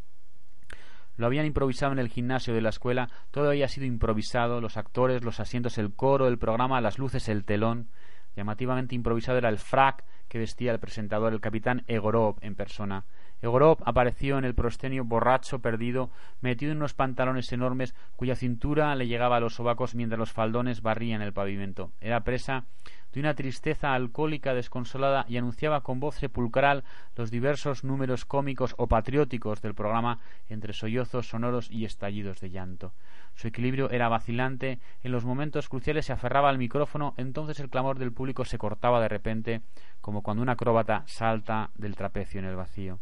lo 1.17 1.27
habían 1.27 1.47
improvisado 1.47 1.93
en 1.93 1.99
el 1.99 2.09
gimnasio 2.09 2.55
de 2.55 2.61
la 2.61 2.69
escuela, 2.69 3.11
todo 3.33 3.49
había 3.49 3.69
sido 3.69 3.87
improvisado, 3.87 4.61
los 4.61 4.77
actores, 4.77 5.25
los 5.25 5.41
asientos, 5.41 5.77
el 5.77 5.93
coro, 5.93 6.29
el 6.29 6.39
programa, 6.39 6.81
las 6.81 6.99
luces, 6.99 7.29
el 7.29 7.45
telón. 7.45 7.89
Llamativamente 8.37 8.95
improvisado 8.95 9.37
era 9.37 9.49
el 9.49 9.59
frac 9.59 10.05
que 10.29 10.39
vestía 10.39 10.71
el 10.71 10.79
presentador, 10.79 11.33
el 11.33 11.41
capitán 11.41 11.83
Egorov 11.89 12.37
en 12.41 12.55
persona. 12.55 13.05
Egorov 13.41 13.79
apareció 13.85 14.37
en 14.39 14.45
el 14.45 14.55
proscenio 14.55 15.05
borracho, 15.05 15.61
perdido, 15.61 16.11
metido 16.41 16.73
en 16.73 16.79
unos 16.79 16.95
pantalones 16.95 17.53
enormes 17.53 17.95
cuya 18.17 18.35
cintura 18.35 18.95
le 18.97 19.07
llegaba 19.07 19.37
a 19.37 19.41
los 19.41 19.55
sobacos 19.55 19.95
mientras 19.95 20.19
los 20.19 20.33
faldones 20.33 20.83
barrían 20.83 21.23
el 21.23 21.33
pavimento. 21.33 21.93
Era 22.01 22.25
presa 22.25 22.65
de 23.13 23.21
una 23.21 23.35
tristeza 23.35 23.95
alcohólica 23.95 24.55
desconsolada 24.55 25.25
y 25.29 25.37
anunciaba 25.37 25.83
con 25.83 26.01
voz 26.01 26.17
sepulcral 26.17 26.85
los 27.17 27.31
diversos 27.31 27.85
números 27.85 28.25
cómicos 28.25 28.75
o 28.77 28.87
patrióticos 28.87 29.63
del 29.63 29.75
programa 29.75 30.19
entre 30.49 30.73
sollozos 30.73 31.29
sonoros 31.29 31.71
y 31.71 31.85
estallidos 31.85 32.41
de 32.41 32.51
llanto. 32.51 32.93
Su 33.35 33.49
equilibrio 33.49 33.91
era 33.91 34.09
vacilante, 34.09 34.79
en 35.03 35.13
los 35.13 35.25
momentos 35.25 35.69
cruciales 35.69 36.07
se 36.07 36.13
aferraba 36.13 36.49
al 36.49 36.59
micrófono, 36.59 37.15
entonces 37.17 37.61
el 37.61 37.71
clamor 37.71 37.99
del 37.99 38.13
público 38.13 38.45
se 38.45 38.59
cortaba 38.59 39.01
de 39.01 39.09
repente, 39.09 39.63
como 40.01 40.23
cuando 40.23 40.43
un 40.43 40.49
acróbata 40.49 41.05
salta 41.07 41.71
del 41.77 41.95
trapecio 41.97 42.41
en 42.41 42.47
el 42.47 42.57
vacío. 42.57 42.99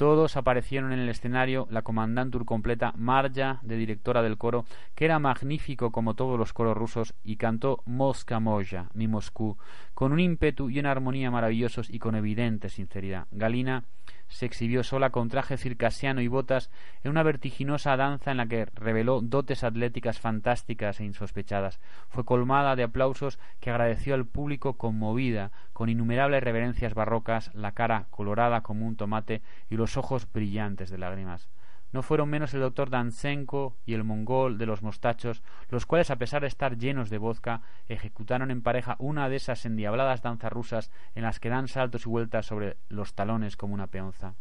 Todos 0.00 0.38
aparecieron 0.38 0.94
en 0.94 0.98
el 0.98 1.10
escenario, 1.10 1.68
la 1.70 1.82
comandantur 1.82 2.46
completa, 2.46 2.94
Marja, 2.96 3.58
de 3.60 3.76
directora 3.76 4.22
del 4.22 4.38
coro, 4.38 4.64
que 4.94 5.04
era 5.04 5.18
magnífico 5.18 5.92
como 5.92 6.14
todos 6.14 6.38
los 6.38 6.54
coros 6.54 6.74
rusos, 6.74 7.12
y 7.22 7.36
cantó 7.36 7.82
Mosca 7.84 8.40
Moya, 8.40 8.88
mi 8.94 9.08
Moscú, 9.08 9.58
con 9.92 10.12
un 10.12 10.20
ímpetu 10.20 10.70
y 10.70 10.78
una 10.78 10.90
armonía 10.90 11.30
maravillosos 11.30 11.90
y 11.90 11.98
con 11.98 12.14
evidente 12.14 12.70
sinceridad. 12.70 13.26
Galina 13.30 13.84
se 14.30 14.46
exhibió 14.46 14.82
sola 14.82 15.10
con 15.10 15.28
traje 15.28 15.58
circasiano 15.58 16.20
y 16.22 16.28
botas 16.28 16.70
en 17.04 17.10
una 17.10 17.22
vertiginosa 17.22 17.96
danza 17.96 18.30
en 18.30 18.38
la 18.38 18.46
que 18.46 18.64
reveló 18.64 19.20
dotes 19.20 19.64
atléticas 19.64 20.18
fantásticas 20.18 21.00
e 21.00 21.04
insospechadas. 21.04 21.80
Fue 22.08 22.24
colmada 22.24 22.76
de 22.76 22.84
aplausos 22.84 23.38
que 23.60 23.70
agradeció 23.70 24.14
al 24.14 24.26
público 24.26 24.74
conmovida, 24.78 25.50
con 25.72 25.88
innumerables 25.88 26.42
reverencias 26.42 26.94
barrocas, 26.94 27.54
la 27.54 27.72
cara 27.72 28.06
colorada 28.10 28.62
como 28.62 28.86
un 28.86 28.96
tomate 28.96 29.42
y 29.68 29.76
los 29.76 29.96
ojos 29.96 30.26
brillantes 30.32 30.90
de 30.90 30.98
lágrimas 30.98 31.48
no 31.92 32.02
fueron 32.02 32.28
menos 32.28 32.54
el 32.54 32.60
doctor 32.60 32.90
Dansenko 32.90 33.76
y 33.84 33.94
el 33.94 34.04
mongol 34.04 34.58
de 34.58 34.66
los 34.66 34.82
mostachos, 34.82 35.42
los 35.68 35.86
cuales, 35.86 36.10
a 36.10 36.16
pesar 36.16 36.42
de 36.42 36.48
estar 36.48 36.78
llenos 36.78 37.10
de 37.10 37.18
vodka, 37.18 37.62
ejecutaron 37.88 38.50
en 38.50 38.62
pareja 38.62 38.96
una 38.98 39.28
de 39.28 39.36
esas 39.36 39.64
endiabladas 39.66 40.22
danzas 40.22 40.52
rusas 40.52 40.90
en 41.14 41.22
las 41.22 41.40
que 41.40 41.48
dan 41.48 41.68
saltos 41.68 42.06
y 42.06 42.08
vueltas 42.08 42.46
sobre 42.46 42.76
los 42.88 43.14
talones 43.14 43.56
como 43.56 43.74
una 43.74 43.88
peonza. 43.88 44.34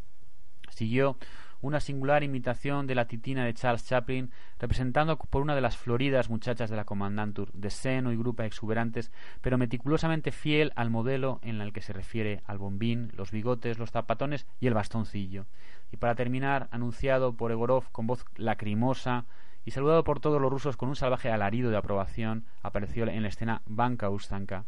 Siguió 0.70 1.18
una 1.62 1.80
singular 1.80 2.24
imitación 2.24 2.88
de 2.88 2.96
la 2.96 3.08
titina 3.08 3.44
de 3.44 3.54
Charles 3.54 3.86
Chaplin, 3.86 4.32
representando 4.60 5.18
por 5.18 5.42
una 5.42 5.56
de 5.56 5.62
las 5.62 5.78
floridas 5.78 6.30
muchachas 6.30 6.70
de 6.70 6.76
la 6.76 6.86
Comandantur, 6.86 7.52
de 7.52 7.70
seno 7.70 8.12
y 8.12 8.18
grupa 8.18 8.46
exuberantes, 8.46 9.12
pero 9.42 9.58
meticulosamente 9.58 10.32
fiel 10.32 10.72
al 10.76 10.90
modelo 10.90 11.40
en 11.44 11.60
el 11.60 11.74
que 11.74 11.82
se 11.82 11.94
refiere 11.94 12.42
al 12.46 12.60
bombín, 12.60 13.12
los 13.16 13.32
bigotes, 13.32 13.78
los 13.78 13.92
zapatones 13.92 14.48
y 14.60 14.68
el 14.68 14.74
bastoncillo. 14.74 15.48
Y 15.92 15.98
para 15.98 16.16
terminar, 16.16 16.68
anunciado 16.72 17.34
por 17.34 17.52
Egorov 17.52 17.92
con 17.92 18.08
voz 18.08 18.26
lacrimosa 18.36 19.26
y 19.66 19.72
saludado 19.72 20.04
por 20.04 20.20
todos 20.20 20.42
los 20.42 20.52
rusos 20.52 20.78
con 20.78 20.90
un 20.90 20.96
salvaje 20.96 21.32
alarido 21.32 21.72
de 21.72 21.78
aprobación, 21.78 22.46
apareció 22.62 23.08
en 23.08 23.24
la 23.24 23.30
escena 23.30 23.62
Banka 23.66 24.10
Ustanka. 24.10 24.66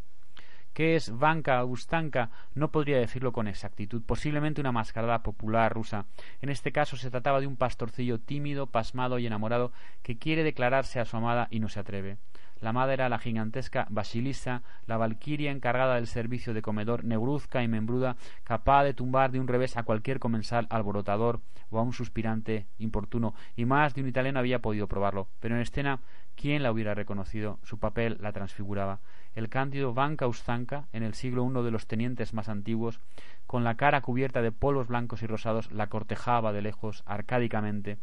¿Qué 0.73 0.95
es 0.95 1.17
Vanka 1.17 1.63
Ustanka? 1.65 2.29
No 2.55 2.71
podría 2.71 2.97
decirlo 2.97 3.33
con 3.33 3.47
exactitud. 3.47 4.01
Posiblemente 4.05 4.61
una 4.61 4.71
mascarada 4.71 5.21
popular 5.21 5.73
rusa. 5.73 6.05
En 6.41 6.49
este 6.49 6.71
caso 6.71 6.95
se 6.95 7.11
trataba 7.11 7.41
de 7.41 7.47
un 7.47 7.57
pastorcillo 7.57 8.19
tímido, 8.19 8.67
pasmado 8.67 9.19
y 9.19 9.27
enamorado 9.27 9.73
que 10.01 10.17
quiere 10.17 10.43
declararse 10.43 11.01
a 11.01 11.05
su 11.05 11.17
amada 11.17 11.47
y 11.51 11.59
no 11.59 11.67
se 11.67 11.81
atreve. 11.81 12.17
La 12.61 12.73
madre 12.73 12.93
era 12.93 13.09
la 13.09 13.17
gigantesca 13.17 13.87
Basilisa, 13.89 14.61
la 14.85 14.97
valquiria 14.97 15.49
encargada 15.51 15.95
del 15.95 16.05
servicio 16.05 16.53
de 16.53 16.61
comedor, 16.61 17.03
negruzca 17.03 17.63
y 17.63 17.67
membruda, 17.67 18.17
capaz 18.43 18.83
de 18.83 18.93
tumbar 18.93 19.31
de 19.31 19.39
un 19.39 19.47
revés 19.47 19.77
a 19.77 19.83
cualquier 19.83 20.19
comensal 20.19 20.67
alborotador 20.69 21.41
o 21.71 21.79
a 21.79 21.81
un 21.81 21.91
suspirante 21.91 22.67
importuno, 22.77 23.33
y 23.55 23.65
más 23.65 23.95
de 23.95 24.01
un 24.01 24.07
italiano 24.07 24.37
había 24.37 24.59
podido 24.59 24.87
probarlo. 24.87 25.27
Pero 25.39 25.55
en 25.55 25.61
escena, 25.61 26.01
¿quién 26.35 26.61
la 26.61 26.71
hubiera 26.71 26.93
reconocido? 26.93 27.57
Su 27.63 27.79
papel 27.79 28.17
la 28.21 28.31
transfiguraba. 28.31 28.99
El 29.33 29.49
cándido 29.49 29.93
Van 29.93 30.15
Kaustanka, 30.15 30.85
en 30.93 31.01
el 31.01 31.15
siglo 31.15 31.43
uno 31.43 31.63
de 31.63 31.71
los 31.71 31.87
tenientes 31.87 32.33
más 32.33 32.47
antiguos, 32.47 32.99
con 33.47 33.63
la 33.63 33.75
cara 33.75 34.01
cubierta 34.01 34.41
de 34.41 34.51
polvos 34.51 34.87
blancos 34.87 35.23
y 35.23 35.27
rosados, 35.27 35.71
la 35.71 35.87
cortejaba 35.87 36.53
de 36.53 36.61
lejos, 36.61 37.01
arcádicamente, 37.07 37.97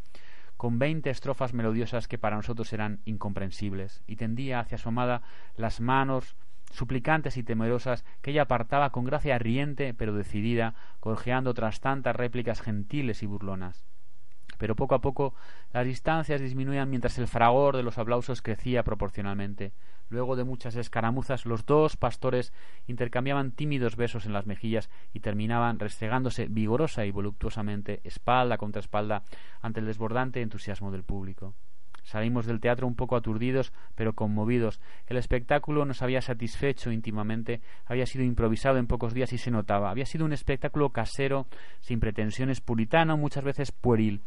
con 0.58 0.78
veinte 0.78 1.08
estrofas 1.08 1.54
melodiosas 1.54 2.08
que 2.08 2.18
para 2.18 2.36
nosotros 2.36 2.72
eran 2.74 3.00
incomprensibles, 3.06 4.02
y 4.06 4.16
tendía 4.16 4.60
hacia 4.60 4.76
su 4.76 4.90
amada 4.90 5.22
las 5.56 5.80
manos 5.80 6.36
suplicantes 6.70 7.38
y 7.38 7.42
temerosas 7.42 8.04
que 8.20 8.32
ella 8.32 8.42
apartaba 8.42 8.90
con 8.90 9.04
gracia 9.04 9.38
riente 9.38 9.94
pero 9.94 10.12
decidida, 10.12 10.74
gorjeando 11.00 11.54
tras 11.54 11.80
tantas 11.80 12.14
réplicas 12.14 12.60
gentiles 12.60 13.22
y 13.22 13.26
burlonas. 13.26 13.87
Pero 14.58 14.76
poco 14.76 14.94
a 14.94 15.00
poco 15.00 15.34
las 15.72 15.86
distancias 15.86 16.40
disminuían 16.40 16.90
mientras 16.90 17.18
el 17.18 17.28
fragor 17.28 17.76
de 17.76 17.82
los 17.82 17.96
aplausos 17.96 18.42
crecía 18.42 18.82
proporcionalmente. 18.82 19.72
Luego 20.10 20.36
de 20.36 20.44
muchas 20.44 20.74
escaramuzas, 20.76 21.46
los 21.46 21.66
dos 21.66 21.96
pastores 21.96 22.52
intercambiaban 22.86 23.52
tímidos 23.52 23.96
besos 23.96 24.26
en 24.26 24.32
las 24.32 24.46
mejillas 24.46 24.90
y 25.12 25.20
terminaban 25.20 25.78
restregándose 25.78 26.46
vigorosa 26.46 27.04
y 27.04 27.10
voluptuosamente, 27.10 28.00
espalda 28.04 28.58
contra 28.58 28.80
espalda, 28.80 29.22
ante 29.60 29.80
el 29.80 29.86
desbordante 29.86 30.40
entusiasmo 30.40 30.90
del 30.90 31.04
público. 31.04 31.54
Salimos 32.08 32.46
del 32.46 32.58
teatro 32.58 32.86
un 32.86 32.94
poco 32.94 33.16
aturdidos, 33.16 33.74
pero 33.94 34.14
conmovidos. 34.14 34.80
El 35.08 35.18
espectáculo 35.18 35.84
nos 35.84 36.00
había 36.00 36.22
satisfecho 36.22 36.90
íntimamente, 36.90 37.60
había 37.84 38.06
sido 38.06 38.24
improvisado 38.24 38.78
en 38.78 38.86
pocos 38.86 39.12
días 39.12 39.34
y 39.34 39.36
se 39.36 39.50
notaba. 39.50 39.90
Había 39.90 40.06
sido 40.06 40.24
un 40.24 40.32
espectáculo 40.32 40.88
casero, 40.88 41.48
sin 41.80 42.00
pretensiones, 42.00 42.62
puritano, 42.62 43.18
muchas 43.18 43.44
veces 43.44 43.72
pueril 43.72 44.22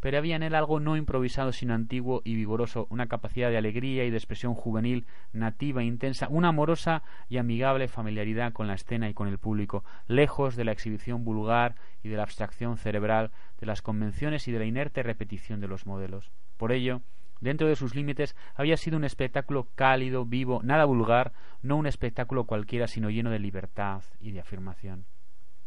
pero 0.00 0.18
había 0.18 0.36
en 0.36 0.42
él 0.42 0.54
algo 0.54 0.78
no 0.78 0.96
improvisado 0.96 1.52
sino 1.52 1.74
antiguo 1.74 2.22
y 2.24 2.34
vigoroso, 2.34 2.86
una 2.90 3.08
capacidad 3.08 3.50
de 3.50 3.56
alegría 3.56 4.04
y 4.04 4.10
de 4.10 4.16
expresión 4.16 4.54
juvenil, 4.54 5.06
nativa 5.32 5.82
e 5.82 5.86
intensa, 5.86 6.28
una 6.28 6.48
amorosa 6.48 7.02
y 7.28 7.38
amigable 7.38 7.88
familiaridad 7.88 8.52
con 8.52 8.66
la 8.66 8.74
escena 8.74 9.08
y 9.08 9.14
con 9.14 9.26
el 9.26 9.38
público, 9.38 9.84
lejos 10.06 10.54
de 10.54 10.64
la 10.64 10.72
exhibición 10.72 11.24
vulgar 11.24 11.74
y 12.02 12.08
de 12.08 12.16
la 12.16 12.22
abstracción 12.22 12.76
cerebral, 12.76 13.30
de 13.58 13.66
las 13.66 13.82
convenciones 13.82 14.46
y 14.48 14.52
de 14.52 14.58
la 14.58 14.64
inerte 14.64 15.02
repetición 15.02 15.60
de 15.60 15.68
los 15.68 15.86
modelos. 15.86 16.30
Por 16.56 16.72
ello, 16.72 17.02
dentro 17.40 17.68
de 17.68 17.76
sus 17.76 17.94
límites, 17.94 18.36
había 18.54 18.76
sido 18.76 18.96
un 18.96 19.04
espectáculo 19.04 19.68
cálido, 19.74 20.24
vivo, 20.24 20.60
nada 20.62 20.84
vulgar, 20.84 21.32
no 21.62 21.76
un 21.76 21.86
espectáculo 21.86 22.44
cualquiera, 22.44 22.86
sino 22.86 23.10
lleno 23.10 23.30
de 23.30 23.38
libertad 23.38 24.02
y 24.20 24.30
de 24.30 24.40
afirmación. 24.40 25.06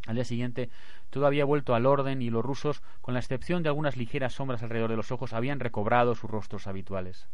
Al 0.07 0.15
día 0.15 0.25
siguiente 0.25 0.69
todo 1.09 1.25
había 1.27 1.45
vuelto 1.45 1.75
al 1.75 1.85
orden 1.85 2.21
y 2.21 2.29
los 2.29 2.43
rusos, 2.43 2.81
con 3.01 3.13
la 3.13 3.19
excepción 3.19 3.63
de 3.63 3.69
algunas 3.69 3.97
ligeras 3.97 4.33
sombras 4.33 4.63
alrededor 4.63 4.89
de 4.89 4.97
los 4.97 5.11
ojos, 5.11 5.33
habían 5.33 5.59
recobrado 5.59 6.15
sus 6.15 6.29
rostros 6.29 6.67
habituales. 6.67 7.27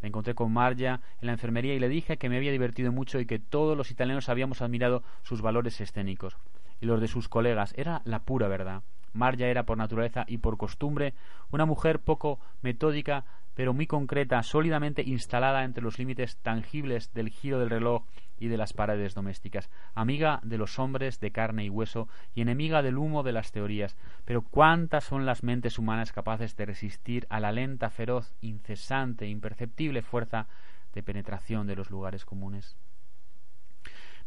Me 0.00 0.08
encontré 0.08 0.34
con 0.34 0.52
Marja 0.52 1.00
en 1.20 1.26
la 1.26 1.32
enfermería 1.32 1.74
y 1.74 1.78
le 1.78 1.88
dije 1.88 2.18
que 2.18 2.28
me 2.28 2.36
había 2.36 2.52
divertido 2.52 2.92
mucho 2.92 3.18
y 3.18 3.26
que 3.26 3.38
todos 3.38 3.76
los 3.76 3.90
italianos 3.90 4.28
habíamos 4.28 4.60
admirado 4.62 5.02
sus 5.22 5.42
valores 5.42 5.80
escénicos 5.80 6.36
y 6.80 6.86
los 6.86 7.00
de 7.00 7.08
sus 7.08 7.28
colegas. 7.28 7.74
Era 7.76 8.02
la 8.04 8.20
pura 8.24 8.48
verdad. 8.48 8.82
Marja 9.16 9.46
era 9.46 9.64
por 9.64 9.78
naturaleza 9.78 10.24
y 10.28 10.38
por 10.38 10.56
costumbre 10.56 11.14
una 11.50 11.66
mujer 11.66 12.00
poco 12.00 12.38
metódica, 12.62 13.24
pero 13.54 13.72
muy 13.72 13.86
concreta, 13.86 14.42
sólidamente 14.42 15.02
instalada 15.02 15.64
entre 15.64 15.82
los 15.82 15.98
límites 15.98 16.36
tangibles 16.36 17.12
del 17.14 17.30
giro 17.30 17.58
del 17.58 17.70
reloj 17.70 18.04
y 18.38 18.48
de 18.48 18.58
las 18.58 18.72
paredes 18.72 19.14
domésticas, 19.14 19.70
amiga 19.94 20.40
de 20.42 20.58
los 20.58 20.78
hombres 20.78 21.20
de 21.20 21.30
carne 21.30 21.64
y 21.64 21.70
hueso 21.70 22.08
y 22.34 22.42
enemiga 22.42 22.82
del 22.82 22.98
humo 22.98 23.22
de 23.22 23.32
las 23.32 23.52
teorías. 23.52 23.96
Pero 24.24 24.42
cuántas 24.42 25.04
son 25.04 25.24
las 25.24 25.42
mentes 25.42 25.78
humanas 25.78 26.12
capaces 26.12 26.54
de 26.56 26.66
resistir 26.66 27.26
a 27.30 27.40
la 27.40 27.52
lenta, 27.52 27.88
feroz, 27.88 28.34
incesante, 28.42 29.26
imperceptible 29.26 30.02
fuerza 30.02 30.46
de 30.92 31.02
penetración 31.02 31.66
de 31.66 31.76
los 31.76 31.90
lugares 31.90 32.24
comunes. 32.24 32.76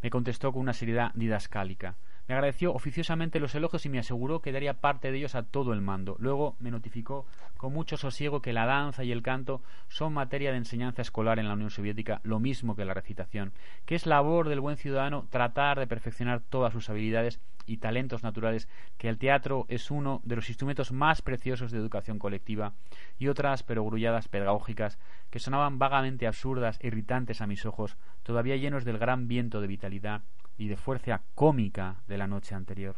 Me 0.01 0.09
contestó 0.09 0.51
con 0.51 0.61
una 0.61 0.73
seriedad 0.73 1.11
didascálica. 1.13 1.95
Me 2.29 2.35
agradeció 2.35 2.75
oficiosamente 2.75 3.39
los 3.39 3.55
elogios 3.55 3.87
y 3.87 3.89
me 3.89 3.97
aseguró 3.97 4.39
que 4.39 4.51
daría 4.51 4.75
parte 4.75 5.11
de 5.11 5.17
ellos 5.17 5.33
a 5.33 5.41
todo 5.41 5.73
el 5.73 5.81
mando. 5.81 6.15
Luego 6.19 6.55
me 6.59 6.69
notificó 6.69 7.25
con 7.57 7.73
mucho 7.73 7.97
sosiego 7.97 8.39
que 8.39 8.53
la 8.53 8.67
danza 8.67 9.03
y 9.03 9.11
el 9.11 9.23
canto 9.23 9.63
son 9.87 10.13
materia 10.13 10.51
de 10.51 10.57
enseñanza 10.57 11.01
escolar 11.01 11.39
en 11.39 11.47
la 11.47 11.55
Unión 11.55 11.71
Soviética, 11.71 12.21
lo 12.21 12.39
mismo 12.39 12.75
que 12.75 12.85
la 12.85 12.93
recitación, 12.93 13.51
que 13.87 13.95
es 13.95 14.05
labor 14.05 14.47
del 14.47 14.59
buen 14.59 14.77
ciudadano 14.77 15.25
tratar 15.31 15.79
de 15.79 15.87
perfeccionar 15.87 16.39
todas 16.39 16.71
sus 16.71 16.87
habilidades 16.91 17.39
y 17.65 17.77
talentos 17.77 18.21
naturales, 18.21 18.69
que 18.99 19.09
el 19.09 19.17
teatro 19.17 19.65
es 19.67 19.89
uno 19.89 20.21
de 20.23 20.35
los 20.35 20.49
instrumentos 20.49 20.91
más 20.91 21.23
preciosos 21.23 21.71
de 21.71 21.79
educación 21.79 22.19
colectiva, 22.19 22.73
y 23.17 23.27
otras 23.27 23.63
perogrulladas 23.63 24.27
pedagógicas 24.27 24.99
que 25.31 25.39
sonaban 25.39 25.79
vagamente 25.79 26.27
absurdas 26.27 26.77
e 26.79 26.87
irritantes 26.89 27.41
a 27.41 27.47
mis 27.47 27.65
ojos, 27.65 27.97
todavía 28.21 28.55
llenos 28.55 28.85
del 28.85 28.99
gran 28.99 29.27
viento 29.27 29.61
de 29.61 29.67
vitalidad 29.67 30.21
y 30.59 30.67
de 30.67 30.77
fuerza 30.77 31.21
cómica 31.33 31.95
de 32.07 32.19
la 32.19 32.27
noche 32.27 32.53
anterior. 32.53 32.97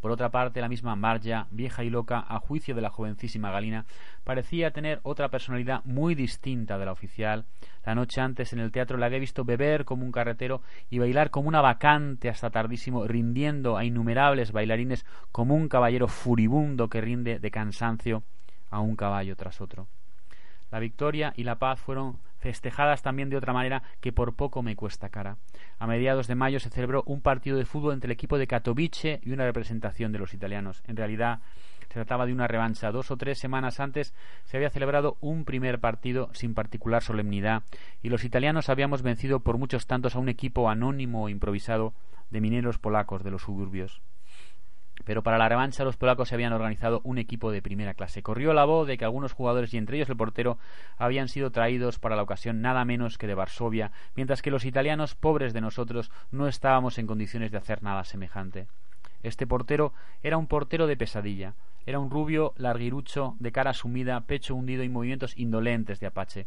Por 0.00 0.12
otra 0.12 0.30
parte, 0.30 0.62
la 0.62 0.68
misma 0.70 0.96
Marja, 0.96 1.46
vieja 1.50 1.84
y 1.84 1.90
loca, 1.90 2.24
a 2.26 2.38
juicio 2.38 2.74
de 2.74 2.80
la 2.80 2.88
jovencísima 2.88 3.50
Galina, 3.50 3.84
parecía 4.24 4.70
tener 4.70 5.00
otra 5.02 5.28
personalidad 5.28 5.84
muy 5.84 6.14
distinta 6.14 6.78
de 6.78 6.86
la 6.86 6.92
oficial. 6.92 7.44
La 7.84 7.94
noche 7.94 8.22
antes 8.22 8.54
en 8.54 8.60
el 8.60 8.72
teatro 8.72 8.96
la 8.96 9.06
había 9.06 9.18
visto 9.18 9.44
beber 9.44 9.84
como 9.84 10.06
un 10.06 10.12
carretero 10.12 10.62
y 10.88 10.98
bailar 11.00 11.28
como 11.28 11.48
una 11.48 11.60
vacante 11.60 12.30
hasta 12.30 12.48
tardísimo, 12.48 13.06
rindiendo 13.06 13.76
a 13.76 13.84
innumerables 13.84 14.52
bailarines 14.52 15.04
como 15.32 15.54
un 15.54 15.68
caballero 15.68 16.08
furibundo 16.08 16.88
que 16.88 17.02
rinde 17.02 17.38
de 17.38 17.50
cansancio 17.50 18.22
a 18.70 18.80
un 18.80 18.96
caballo 18.96 19.36
tras 19.36 19.60
otro. 19.60 19.86
La 20.70 20.78
victoria 20.78 21.34
y 21.36 21.44
la 21.44 21.56
paz 21.56 21.78
fueron 21.78 22.18
festejadas 22.38 23.02
también 23.02 23.28
de 23.28 23.36
otra 23.36 23.52
manera 23.52 23.82
que 24.00 24.12
por 24.12 24.34
poco 24.34 24.62
me 24.62 24.76
cuesta 24.76 25.10
cara. 25.10 25.36
A 25.80 25.86
mediados 25.86 26.26
de 26.26 26.34
mayo 26.34 26.60
se 26.60 26.68
celebró 26.68 27.02
un 27.06 27.22
partido 27.22 27.56
de 27.56 27.64
fútbol 27.64 27.94
entre 27.94 28.08
el 28.08 28.12
equipo 28.12 28.36
de 28.36 28.46
Katowice 28.46 29.18
y 29.24 29.32
una 29.32 29.46
representación 29.46 30.12
de 30.12 30.18
los 30.18 30.34
italianos. 30.34 30.82
En 30.86 30.94
realidad 30.94 31.40
se 31.80 31.86
trataba 31.94 32.26
de 32.26 32.34
una 32.34 32.46
revancha. 32.46 32.92
Dos 32.92 33.10
o 33.10 33.16
tres 33.16 33.38
semanas 33.38 33.80
antes 33.80 34.12
se 34.44 34.58
había 34.58 34.68
celebrado 34.68 35.16
un 35.22 35.46
primer 35.46 35.80
partido 35.80 36.28
sin 36.34 36.52
particular 36.52 37.02
solemnidad 37.02 37.62
y 38.02 38.10
los 38.10 38.24
italianos 38.24 38.68
habíamos 38.68 39.00
vencido 39.00 39.40
por 39.40 39.56
muchos 39.56 39.86
tantos 39.86 40.16
a 40.16 40.18
un 40.18 40.28
equipo 40.28 40.68
anónimo 40.68 41.28
e 41.28 41.30
improvisado 41.30 41.94
de 42.28 42.42
mineros 42.42 42.76
polacos 42.76 43.24
de 43.24 43.30
los 43.30 43.40
suburbios. 43.40 44.02
Pero 45.04 45.22
para 45.22 45.38
la 45.38 45.48
revancha 45.48 45.84
los 45.84 45.96
polacos 45.96 46.28
se 46.28 46.34
habían 46.34 46.52
organizado 46.52 47.00
un 47.04 47.18
equipo 47.18 47.50
de 47.50 47.62
primera 47.62 47.94
clase. 47.94 48.22
Corrió 48.22 48.52
la 48.52 48.64
voz 48.64 48.86
de 48.86 48.98
que 48.98 49.04
algunos 49.04 49.32
jugadores, 49.32 49.72
y 49.74 49.78
entre 49.78 49.96
ellos 49.96 50.08
el 50.08 50.16
portero, 50.16 50.58
habían 50.98 51.28
sido 51.28 51.50
traídos 51.50 51.98
para 51.98 52.16
la 52.16 52.22
ocasión 52.22 52.60
nada 52.60 52.84
menos 52.84 53.18
que 53.18 53.26
de 53.26 53.34
Varsovia, 53.34 53.92
mientras 54.14 54.42
que 54.42 54.50
los 54.50 54.64
italianos, 54.64 55.14
pobres 55.14 55.52
de 55.52 55.60
nosotros, 55.60 56.10
no 56.30 56.48
estábamos 56.48 56.98
en 56.98 57.06
condiciones 57.06 57.50
de 57.50 57.58
hacer 57.58 57.82
nada 57.82 58.04
semejante. 58.04 58.66
Este 59.22 59.46
portero 59.46 59.92
era 60.22 60.38
un 60.38 60.46
portero 60.46 60.86
de 60.86 60.96
pesadilla. 60.96 61.54
Era 61.86 61.98
un 61.98 62.10
rubio 62.10 62.52
larguirucho, 62.56 63.36
de 63.38 63.52
cara 63.52 63.72
sumida, 63.74 64.20
pecho 64.22 64.54
hundido 64.54 64.82
y 64.82 64.88
movimientos 64.88 65.36
indolentes 65.36 66.00
de 66.00 66.06
Apache. 66.06 66.46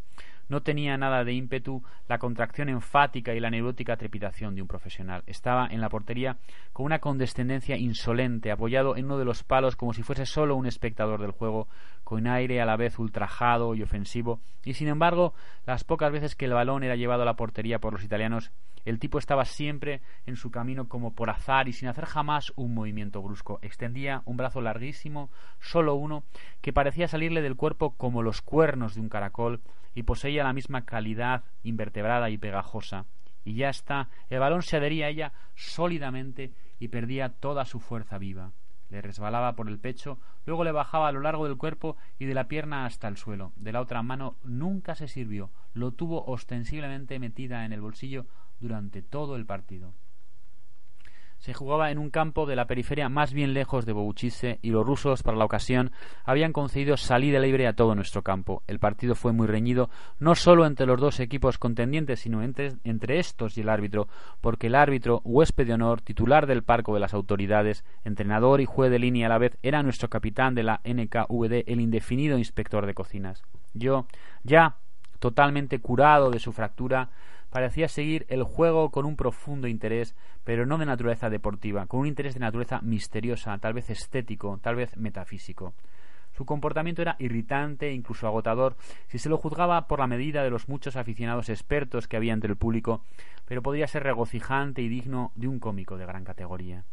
No 0.49 0.61
tenía 0.61 0.97
nada 0.97 1.23
de 1.23 1.33
ímpetu 1.33 1.83
la 2.07 2.19
contracción 2.19 2.69
enfática 2.69 3.33
y 3.33 3.39
la 3.39 3.49
neurótica 3.49 3.97
trepidación 3.97 4.55
de 4.55 4.61
un 4.61 4.67
profesional. 4.67 5.23
Estaba 5.25 5.67
en 5.67 5.81
la 5.81 5.89
portería 5.89 6.37
con 6.73 6.85
una 6.85 6.99
condescendencia 6.99 7.77
insolente, 7.77 8.51
apoyado 8.51 8.95
en 8.97 9.05
uno 9.05 9.17
de 9.17 9.25
los 9.25 9.43
palos 9.43 9.75
como 9.75 9.93
si 9.93 10.03
fuese 10.03 10.25
solo 10.25 10.55
un 10.55 10.65
espectador 10.65 11.21
del 11.21 11.31
juego, 11.31 11.67
con 12.03 12.27
aire 12.27 12.61
a 12.61 12.65
la 12.65 12.75
vez 12.75 12.99
ultrajado 12.99 13.75
y 13.75 13.81
ofensivo, 13.81 14.39
y 14.63 14.73
sin 14.73 14.87
embargo, 14.87 15.33
las 15.65 15.83
pocas 15.83 16.11
veces 16.11 16.35
que 16.35 16.45
el 16.45 16.53
balón 16.53 16.83
era 16.83 16.95
llevado 16.95 17.23
a 17.23 17.25
la 17.25 17.35
portería 17.35 17.79
por 17.79 17.93
los 17.93 18.03
italianos, 18.03 18.51
el 18.85 18.99
tipo 18.99 19.17
estaba 19.17 19.45
siempre 19.45 20.01
en 20.25 20.35
su 20.35 20.51
camino 20.51 20.89
como 20.89 21.13
por 21.13 21.29
azar 21.29 21.67
y 21.69 21.73
sin 21.73 21.87
hacer 21.87 22.05
jamás 22.05 22.51
un 22.55 22.73
movimiento 22.73 23.21
brusco. 23.21 23.59
Extendía 23.61 24.23
un 24.25 24.35
brazo 24.35 24.61
larguísimo, 24.61 25.29
solo 25.59 25.95
uno, 25.95 26.23
que 26.61 26.73
parecía 26.73 27.07
salirle 27.07 27.41
del 27.41 27.55
cuerpo 27.55 27.95
como 27.95 28.21
los 28.21 28.41
cuernos 28.41 28.95
de 28.95 29.01
un 29.01 29.09
caracol 29.09 29.61
y 29.93 30.03
poseía 30.03 30.43
la 30.43 30.53
misma 30.53 30.85
calidad 30.85 31.43
invertebrada 31.63 32.29
y 32.29 32.37
pegajosa. 32.37 33.05
Y 33.45 33.55
ya 33.55 33.69
está, 33.69 34.09
el 34.29 34.39
balón 34.39 34.61
se 34.61 34.77
adhería 34.77 35.07
a 35.07 35.09
ella 35.09 35.33
sólidamente 35.55 36.53
y 36.79 36.87
perdía 36.87 37.29
toda 37.29 37.65
su 37.65 37.79
fuerza 37.79 38.17
viva. 38.17 38.51
Le 38.89 39.01
resbalaba 39.01 39.55
por 39.55 39.69
el 39.69 39.79
pecho, 39.79 40.19
luego 40.45 40.63
le 40.63 40.71
bajaba 40.71 41.07
a 41.07 41.11
lo 41.11 41.19
largo 41.19 41.47
del 41.47 41.57
cuerpo 41.57 41.97
y 42.19 42.25
de 42.25 42.33
la 42.33 42.47
pierna 42.47 42.85
hasta 42.85 43.07
el 43.07 43.17
suelo. 43.17 43.51
De 43.55 43.71
la 43.71 43.81
otra 43.81 44.03
mano 44.03 44.35
nunca 44.43 44.95
se 44.95 45.07
sirvió, 45.07 45.49
lo 45.73 45.91
tuvo 45.91 46.25
ostensiblemente 46.25 47.19
metida 47.19 47.65
en 47.65 47.73
el 47.73 47.81
bolsillo 47.81 48.27
durante 48.59 49.01
todo 49.01 49.35
el 49.35 49.45
partido. 49.45 49.93
Se 51.43 51.53
jugaba 51.53 51.91
en 51.91 51.97
un 51.97 52.09
campo 52.09 52.45
de 52.45 52.55
la 52.55 52.67
periferia 52.67 53.09
más 53.09 53.33
bien 53.33 53.53
lejos 53.53 53.85
de 53.85 53.91
Bouchise 53.91 54.59
y 54.61 54.69
los 54.69 54.87
rusos, 54.87 55.23
para 55.23 55.35
la 55.35 55.43
ocasión, 55.43 55.91
habían 56.23 56.53
concedido 56.53 56.95
salida 56.95 57.37
libre 57.39 57.67
a 57.67 57.73
todo 57.73 57.95
nuestro 57.95 58.21
campo. 58.21 58.63
El 58.65 58.79
partido 58.79 59.13
fue 59.13 59.33
muy 59.33 59.45
reñido, 59.45 59.89
no 60.19 60.35
solo 60.35 60.65
entre 60.65 60.85
los 60.85 61.01
dos 61.01 61.19
equipos 61.19 61.57
contendientes, 61.57 62.21
sino 62.21 62.41
entre 62.43 63.19
estos 63.19 63.57
y 63.57 63.61
el 63.61 63.67
árbitro, 63.67 64.07
porque 64.39 64.67
el 64.67 64.75
árbitro, 64.75 65.19
huésped 65.25 65.67
de 65.67 65.73
honor, 65.73 65.99
titular 65.99 66.47
del 66.47 66.63
parco 66.63 66.93
de 66.93 67.01
las 67.01 67.13
autoridades, 67.13 67.83
entrenador 68.05 68.61
y 68.61 68.65
juez 68.65 68.89
de 68.89 68.99
línea 68.99 69.25
a 69.25 69.29
la 69.31 69.37
vez, 69.37 69.57
era 69.63 69.83
nuestro 69.83 70.09
capitán 70.09 70.55
de 70.55 70.63
la 70.63 70.79
NKVD, 70.85 71.65
el 71.67 71.81
indefinido 71.81 72.37
inspector 72.37 72.85
de 72.85 72.93
cocinas. 72.93 73.43
Yo, 73.73 74.05
ya 74.43 74.77
totalmente 75.19 75.79
curado 75.79 76.31
de 76.31 76.39
su 76.39 76.53
fractura, 76.53 77.09
parecía 77.53 77.87
seguir 77.87 78.25
el 78.29 78.41
juego 78.41 78.89
con 78.89 79.05
un 79.05 79.15
profundo 79.15 79.67
interés, 79.67 80.15
pero 80.43 80.65
no 80.65 80.79
de 80.79 80.87
naturaleza 80.87 81.29
deportiva, 81.29 81.85
con 81.85 81.99
un 81.99 82.07
interés 82.07 82.33
de 82.33 82.39
naturaleza 82.39 82.81
misteriosa, 82.81 83.55
tal 83.59 83.73
vez 83.73 83.91
estético, 83.91 84.57
tal 84.59 84.75
vez 84.75 84.97
metafísico. 84.97 85.75
Su 86.35 86.45
comportamiento 86.45 87.03
era 87.03 87.15
irritante 87.19 87.89
e 87.89 87.93
incluso 87.93 88.25
agotador 88.25 88.75
si 89.07 89.19
se 89.19 89.29
lo 89.29 89.37
juzgaba 89.37 89.87
por 89.87 89.99
la 89.99 90.07
medida 90.07 90.43
de 90.43 90.49
los 90.49 90.67
muchos 90.67 90.95
aficionados 90.95 91.47
expertos 91.49 92.07
que 92.07 92.17
había 92.17 92.33
entre 92.33 92.49
el 92.49 92.57
público, 92.57 93.03
pero 93.45 93.61
podría 93.61 93.85
ser 93.85 94.01
regocijante 94.01 94.81
y 94.81 94.89
digno 94.89 95.31
de 95.35 95.47
un 95.47 95.59
cómico 95.59 95.95
de 95.95 96.07
gran 96.07 96.23
categoría. 96.23 96.85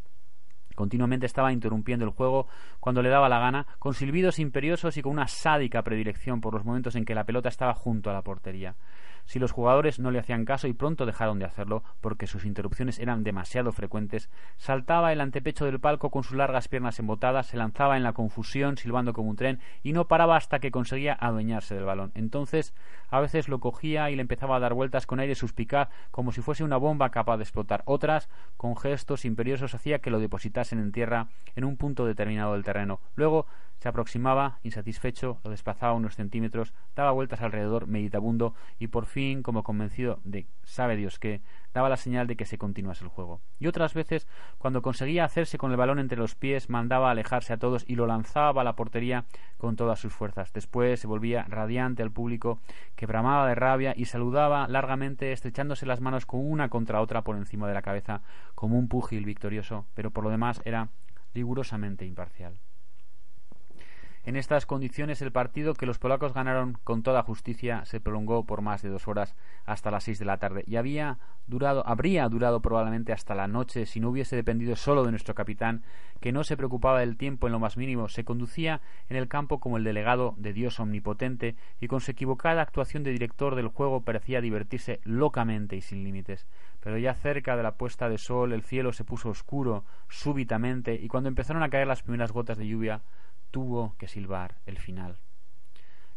Continuamente 0.74 1.24
estaba 1.24 1.54
interrumpiendo 1.54 2.04
el 2.04 2.10
juego 2.10 2.48
cuando 2.80 3.00
le 3.00 3.08
daba 3.08 3.30
la 3.30 3.38
gana, 3.38 3.66
con 3.78 3.94
silbidos 3.94 4.38
imperiosos 4.38 4.98
y 4.98 5.02
con 5.02 5.12
una 5.12 5.26
sádica 5.26 5.82
predilección 5.82 6.42
por 6.42 6.52
los 6.52 6.66
momentos 6.66 6.96
en 6.96 7.06
que 7.06 7.14
la 7.14 7.24
pelota 7.24 7.48
estaba 7.48 7.72
junto 7.72 8.10
a 8.10 8.12
la 8.12 8.22
portería 8.22 8.76
si 9.30 9.38
los 9.38 9.52
jugadores 9.52 10.00
no 10.00 10.10
le 10.10 10.18
hacían 10.18 10.44
caso 10.44 10.66
y 10.66 10.72
pronto 10.72 11.06
dejaron 11.06 11.38
de 11.38 11.44
hacerlo 11.44 11.84
porque 12.00 12.26
sus 12.26 12.44
interrupciones 12.44 12.98
eran 12.98 13.22
demasiado 13.22 13.70
frecuentes, 13.70 14.28
saltaba 14.56 15.12
el 15.12 15.20
antepecho 15.20 15.66
del 15.66 15.78
palco 15.78 16.10
con 16.10 16.24
sus 16.24 16.36
largas 16.36 16.66
piernas 16.66 16.98
embotadas, 16.98 17.46
se 17.46 17.56
lanzaba 17.56 17.96
en 17.96 18.02
la 18.02 18.12
confusión 18.12 18.76
silbando 18.76 19.12
como 19.12 19.30
un 19.30 19.36
tren 19.36 19.60
y 19.84 19.92
no 19.92 20.08
paraba 20.08 20.34
hasta 20.34 20.58
que 20.58 20.72
conseguía 20.72 21.16
adueñarse 21.20 21.76
del 21.76 21.84
balón. 21.84 22.10
Entonces, 22.16 22.74
a 23.08 23.20
veces 23.20 23.48
lo 23.48 23.60
cogía 23.60 24.10
y 24.10 24.16
le 24.16 24.22
empezaba 24.22 24.56
a 24.56 24.60
dar 24.60 24.74
vueltas 24.74 25.06
con 25.06 25.20
aire 25.20 25.36
suspicaz 25.36 25.90
como 26.10 26.32
si 26.32 26.40
fuese 26.40 26.64
una 26.64 26.76
bomba 26.76 27.10
capaz 27.10 27.36
de 27.36 27.44
explotar. 27.44 27.84
Otras, 27.84 28.28
con 28.56 28.76
gestos 28.76 29.24
imperiosos, 29.24 29.76
hacía 29.76 30.00
que 30.00 30.10
lo 30.10 30.18
depositasen 30.18 30.80
en 30.80 30.90
tierra 30.90 31.28
en 31.54 31.62
un 31.62 31.76
punto 31.76 32.04
determinado 32.04 32.54
del 32.54 32.64
terreno. 32.64 32.98
Luego 33.14 33.46
se 33.80 33.88
aproximaba, 33.88 34.58
insatisfecho, 34.62 35.38
lo 35.42 35.50
desplazaba 35.50 35.94
unos 35.94 36.14
centímetros, 36.14 36.74
daba 36.94 37.12
vueltas 37.12 37.40
alrededor, 37.40 37.86
meditabundo, 37.86 38.54
y 38.78 38.88
por 38.88 39.06
como 39.42 39.62
convencido 39.62 40.20
de 40.24 40.46
sabe 40.64 40.96
Dios 40.96 41.18
qué, 41.18 41.42
daba 41.74 41.88
la 41.88 41.96
señal 41.96 42.26
de 42.26 42.36
que 42.36 42.44
se 42.44 42.58
continuase 42.58 43.04
el 43.04 43.10
juego. 43.10 43.40
Y 43.58 43.66
otras 43.66 43.94
veces, 43.94 44.26
cuando 44.58 44.82
conseguía 44.82 45.24
hacerse 45.24 45.58
con 45.58 45.70
el 45.70 45.76
balón 45.76 45.98
entre 45.98 46.18
los 46.18 46.34
pies, 46.34 46.70
mandaba 46.70 47.10
alejarse 47.10 47.52
a 47.52 47.58
todos 47.58 47.84
y 47.86 47.96
lo 47.96 48.06
lanzaba 48.06 48.62
a 48.62 48.64
la 48.64 48.76
portería 48.76 49.24
con 49.58 49.76
todas 49.76 49.98
sus 50.00 50.12
fuerzas. 50.12 50.52
Después 50.52 51.00
se 51.00 51.06
volvía 51.06 51.44
radiante 51.48 52.02
al 52.02 52.10
público, 52.10 52.60
que 52.96 53.06
bramaba 53.06 53.46
de 53.46 53.54
rabia 53.54 53.94
y 53.96 54.06
saludaba 54.06 54.68
largamente, 54.68 55.32
estrechándose 55.32 55.86
las 55.86 56.00
manos 56.00 56.26
con 56.26 56.40
una 56.40 56.68
contra 56.68 57.00
otra 57.00 57.22
por 57.22 57.36
encima 57.36 57.68
de 57.68 57.74
la 57.74 57.82
cabeza, 57.82 58.22
como 58.54 58.78
un 58.78 58.88
púgil 58.88 59.24
victorioso, 59.24 59.86
pero 59.94 60.10
por 60.10 60.24
lo 60.24 60.30
demás 60.30 60.60
era 60.64 60.88
rigurosamente 61.34 62.06
imparcial. 62.06 62.58
En 64.22 64.36
estas 64.36 64.66
condiciones 64.66 65.22
el 65.22 65.32
partido 65.32 65.72
que 65.72 65.86
los 65.86 65.98
polacos 65.98 66.34
ganaron 66.34 66.76
con 66.84 67.02
toda 67.02 67.22
justicia 67.22 67.86
se 67.86 68.00
prolongó 68.00 68.44
por 68.44 68.60
más 68.60 68.82
de 68.82 68.90
dos 68.90 69.08
horas 69.08 69.34
hasta 69.64 69.90
las 69.90 70.04
seis 70.04 70.18
de 70.18 70.26
la 70.26 70.36
tarde 70.36 70.62
y 70.66 70.76
había 70.76 71.18
durado, 71.46 71.86
habría 71.86 72.28
durado 72.28 72.60
probablemente 72.60 73.14
hasta 73.14 73.34
la 73.34 73.48
noche 73.48 73.86
si 73.86 73.98
no 73.98 74.10
hubiese 74.10 74.36
dependido 74.36 74.76
solo 74.76 75.04
de 75.04 75.10
nuestro 75.10 75.34
capitán, 75.34 75.82
que 76.20 76.32
no 76.32 76.44
se 76.44 76.58
preocupaba 76.58 77.00
del 77.00 77.16
tiempo 77.16 77.46
en 77.46 77.54
lo 77.54 77.60
más 77.60 77.78
mínimo, 77.78 78.08
se 78.08 78.26
conducía 78.26 78.82
en 79.08 79.16
el 79.16 79.26
campo 79.26 79.58
como 79.58 79.78
el 79.78 79.84
delegado 79.84 80.34
de 80.36 80.52
Dios 80.52 80.80
omnipotente 80.80 81.56
y 81.80 81.88
con 81.88 82.02
su 82.02 82.10
equivocada 82.10 82.60
actuación 82.60 83.02
de 83.02 83.12
director 83.12 83.54
del 83.54 83.68
juego 83.68 84.02
parecía 84.02 84.42
divertirse 84.42 85.00
locamente 85.02 85.76
y 85.76 85.80
sin 85.80 86.04
límites. 86.04 86.46
Pero 86.80 86.98
ya 86.98 87.14
cerca 87.14 87.56
de 87.56 87.62
la 87.62 87.72
puesta 87.72 88.10
de 88.10 88.18
sol 88.18 88.52
el 88.52 88.62
cielo 88.62 88.92
se 88.92 89.04
puso 89.04 89.30
oscuro 89.30 89.84
súbitamente 90.08 90.94
y 90.94 91.08
cuando 91.08 91.30
empezaron 91.30 91.62
a 91.62 91.70
caer 91.70 91.86
las 91.86 92.02
primeras 92.02 92.32
gotas 92.32 92.58
de 92.58 92.68
lluvia 92.68 93.00
tuvo 93.50 93.94
que 93.98 94.08
silbar 94.08 94.56
el 94.66 94.78
final. 94.78 95.18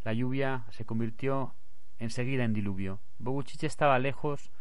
La 0.04 0.14
lluvia 0.14 0.66
se 0.72 0.86
convirtió 0.86 1.54
enseguida 2.00 2.44
en 2.44 2.54
diluvio. 2.54 3.00
Boguchiche 3.20 3.68
estaba 3.68 4.00
lejos, 4.00 4.52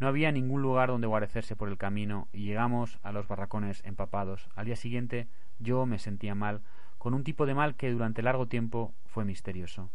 no 0.00 0.08
había 0.08 0.32
ningún 0.32 0.62
lugar 0.62 0.88
donde 0.88 1.06
guarecerse 1.06 1.56
por 1.56 1.68
el 1.68 1.78
camino 1.78 2.28
y 2.32 2.44
llegamos 2.44 2.98
a 3.02 3.12
los 3.12 3.26
barracones 3.26 3.82
empapados. 3.84 4.48
Al 4.54 4.66
día 4.66 4.76
siguiente 4.76 5.28
yo 5.58 5.86
me 5.86 5.98
sentía 5.98 6.34
mal, 6.34 6.62
con 6.98 7.14
un 7.14 7.24
tipo 7.24 7.46
de 7.46 7.54
mal 7.54 7.76
que 7.76 7.90
durante 7.90 8.22
largo 8.22 8.46
tiempo 8.46 8.94
fue 9.06 9.24
misterioso. 9.24 9.90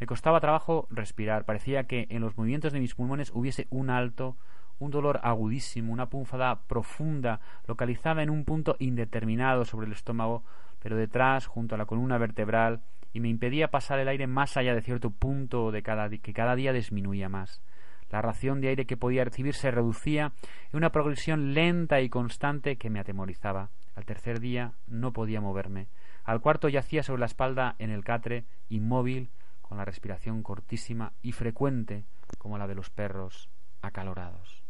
Me 0.00 0.06
costaba 0.06 0.40
trabajo 0.40 0.88
respirar, 0.90 1.44
parecía 1.44 1.84
que 1.84 2.06
en 2.10 2.20
los 2.20 2.36
movimientos 2.36 2.72
de 2.72 2.80
mis 2.80 2.94
pulmones 2.94 3.30
hubiese 3.34 3.68
un 3.70 3.90
alto, 3.90 4.36
un 4.80 4.90
dolor 4.90 5.20
agudísimo, 5.22 5.92
una 5.92 6.08
punzada 6.10 6.62
profunda, 6.62 7.40
localizada 7.66 8.22
en 8.22 8.30
un 8.30 8.44
punto 8.44 8.74
indeterminado 8.80 9.64
sobre 9.64 9.86
el 9.86 9.92
estómago, 9.92 10.42
pero 10.82 10.96
detrás, 10.96 11.46
junto 11.46 11.74
a 11.74 11.78
la 11.78 11.86
columna 11.86 12.18
vertebral, 12.18 12.82
y 13.12 13.20
me 13.20 13.28
impedía 13.28 13.68
pasar 13.68 13.98
el 13.98 14.08
aire 14.08 14.26
más 14.26 14.56
allá 14.56 14.74
de 14.74 14.82
cierto 14.82 15.10
punto 15.10 15.70
de 15.70 15.82
cada 15.82 16.08
que 16.08 16.32
cada 16.32 16.56
día 16.56 16.72
disminuía 16.72 17.28
más. 17.28 17.62
La 18.10 18.20
ración 18.20 18.60
de 18.60 18.68
aire 18.68 18.86
que 18.86 18.96
podía 18.96 19.24
recibir 19.24 19.54
se 19.54 19.70
reducía 19.70 20.32
en 20.70 20.76
una 20.76 20.90
progresión 20.90 21.54
lenta 21.54 22.00
y 22.00 22.08
constante 22.08 22.76
que 22.76 22.90
me 22.90 23.00
atemorizaba. 23.00 23.70
Al 23.94 24.04
tercer 24.04 24.40
día 24.40 24.72
no 24.86 25.12
podía 25.12 25.40
moverme. 25.40 25.86
Al 26.24 26.40
cuarto 26.40 26.68
yacía 26.68 27.02
sobre 27.02 27.20
la 27.20 27.26
espalda 27.26 27.74
en 27.78 27.90
el 27.90 28.04
catre, 28.04 28.44
inmóvil, 28.68 29.30
con 29.60 29.78
la 29.78 29.84
respiración 29.84 30.42
cortísima 30.42 31.12
y 31.22 31.32
frecuente 31.32 32.04
como 32.38 32.58
la 32.58 32.66
de 32.66 32.74
los 32.74 32.90
perros 32.90 33.48
acalorados. 33.80 34.61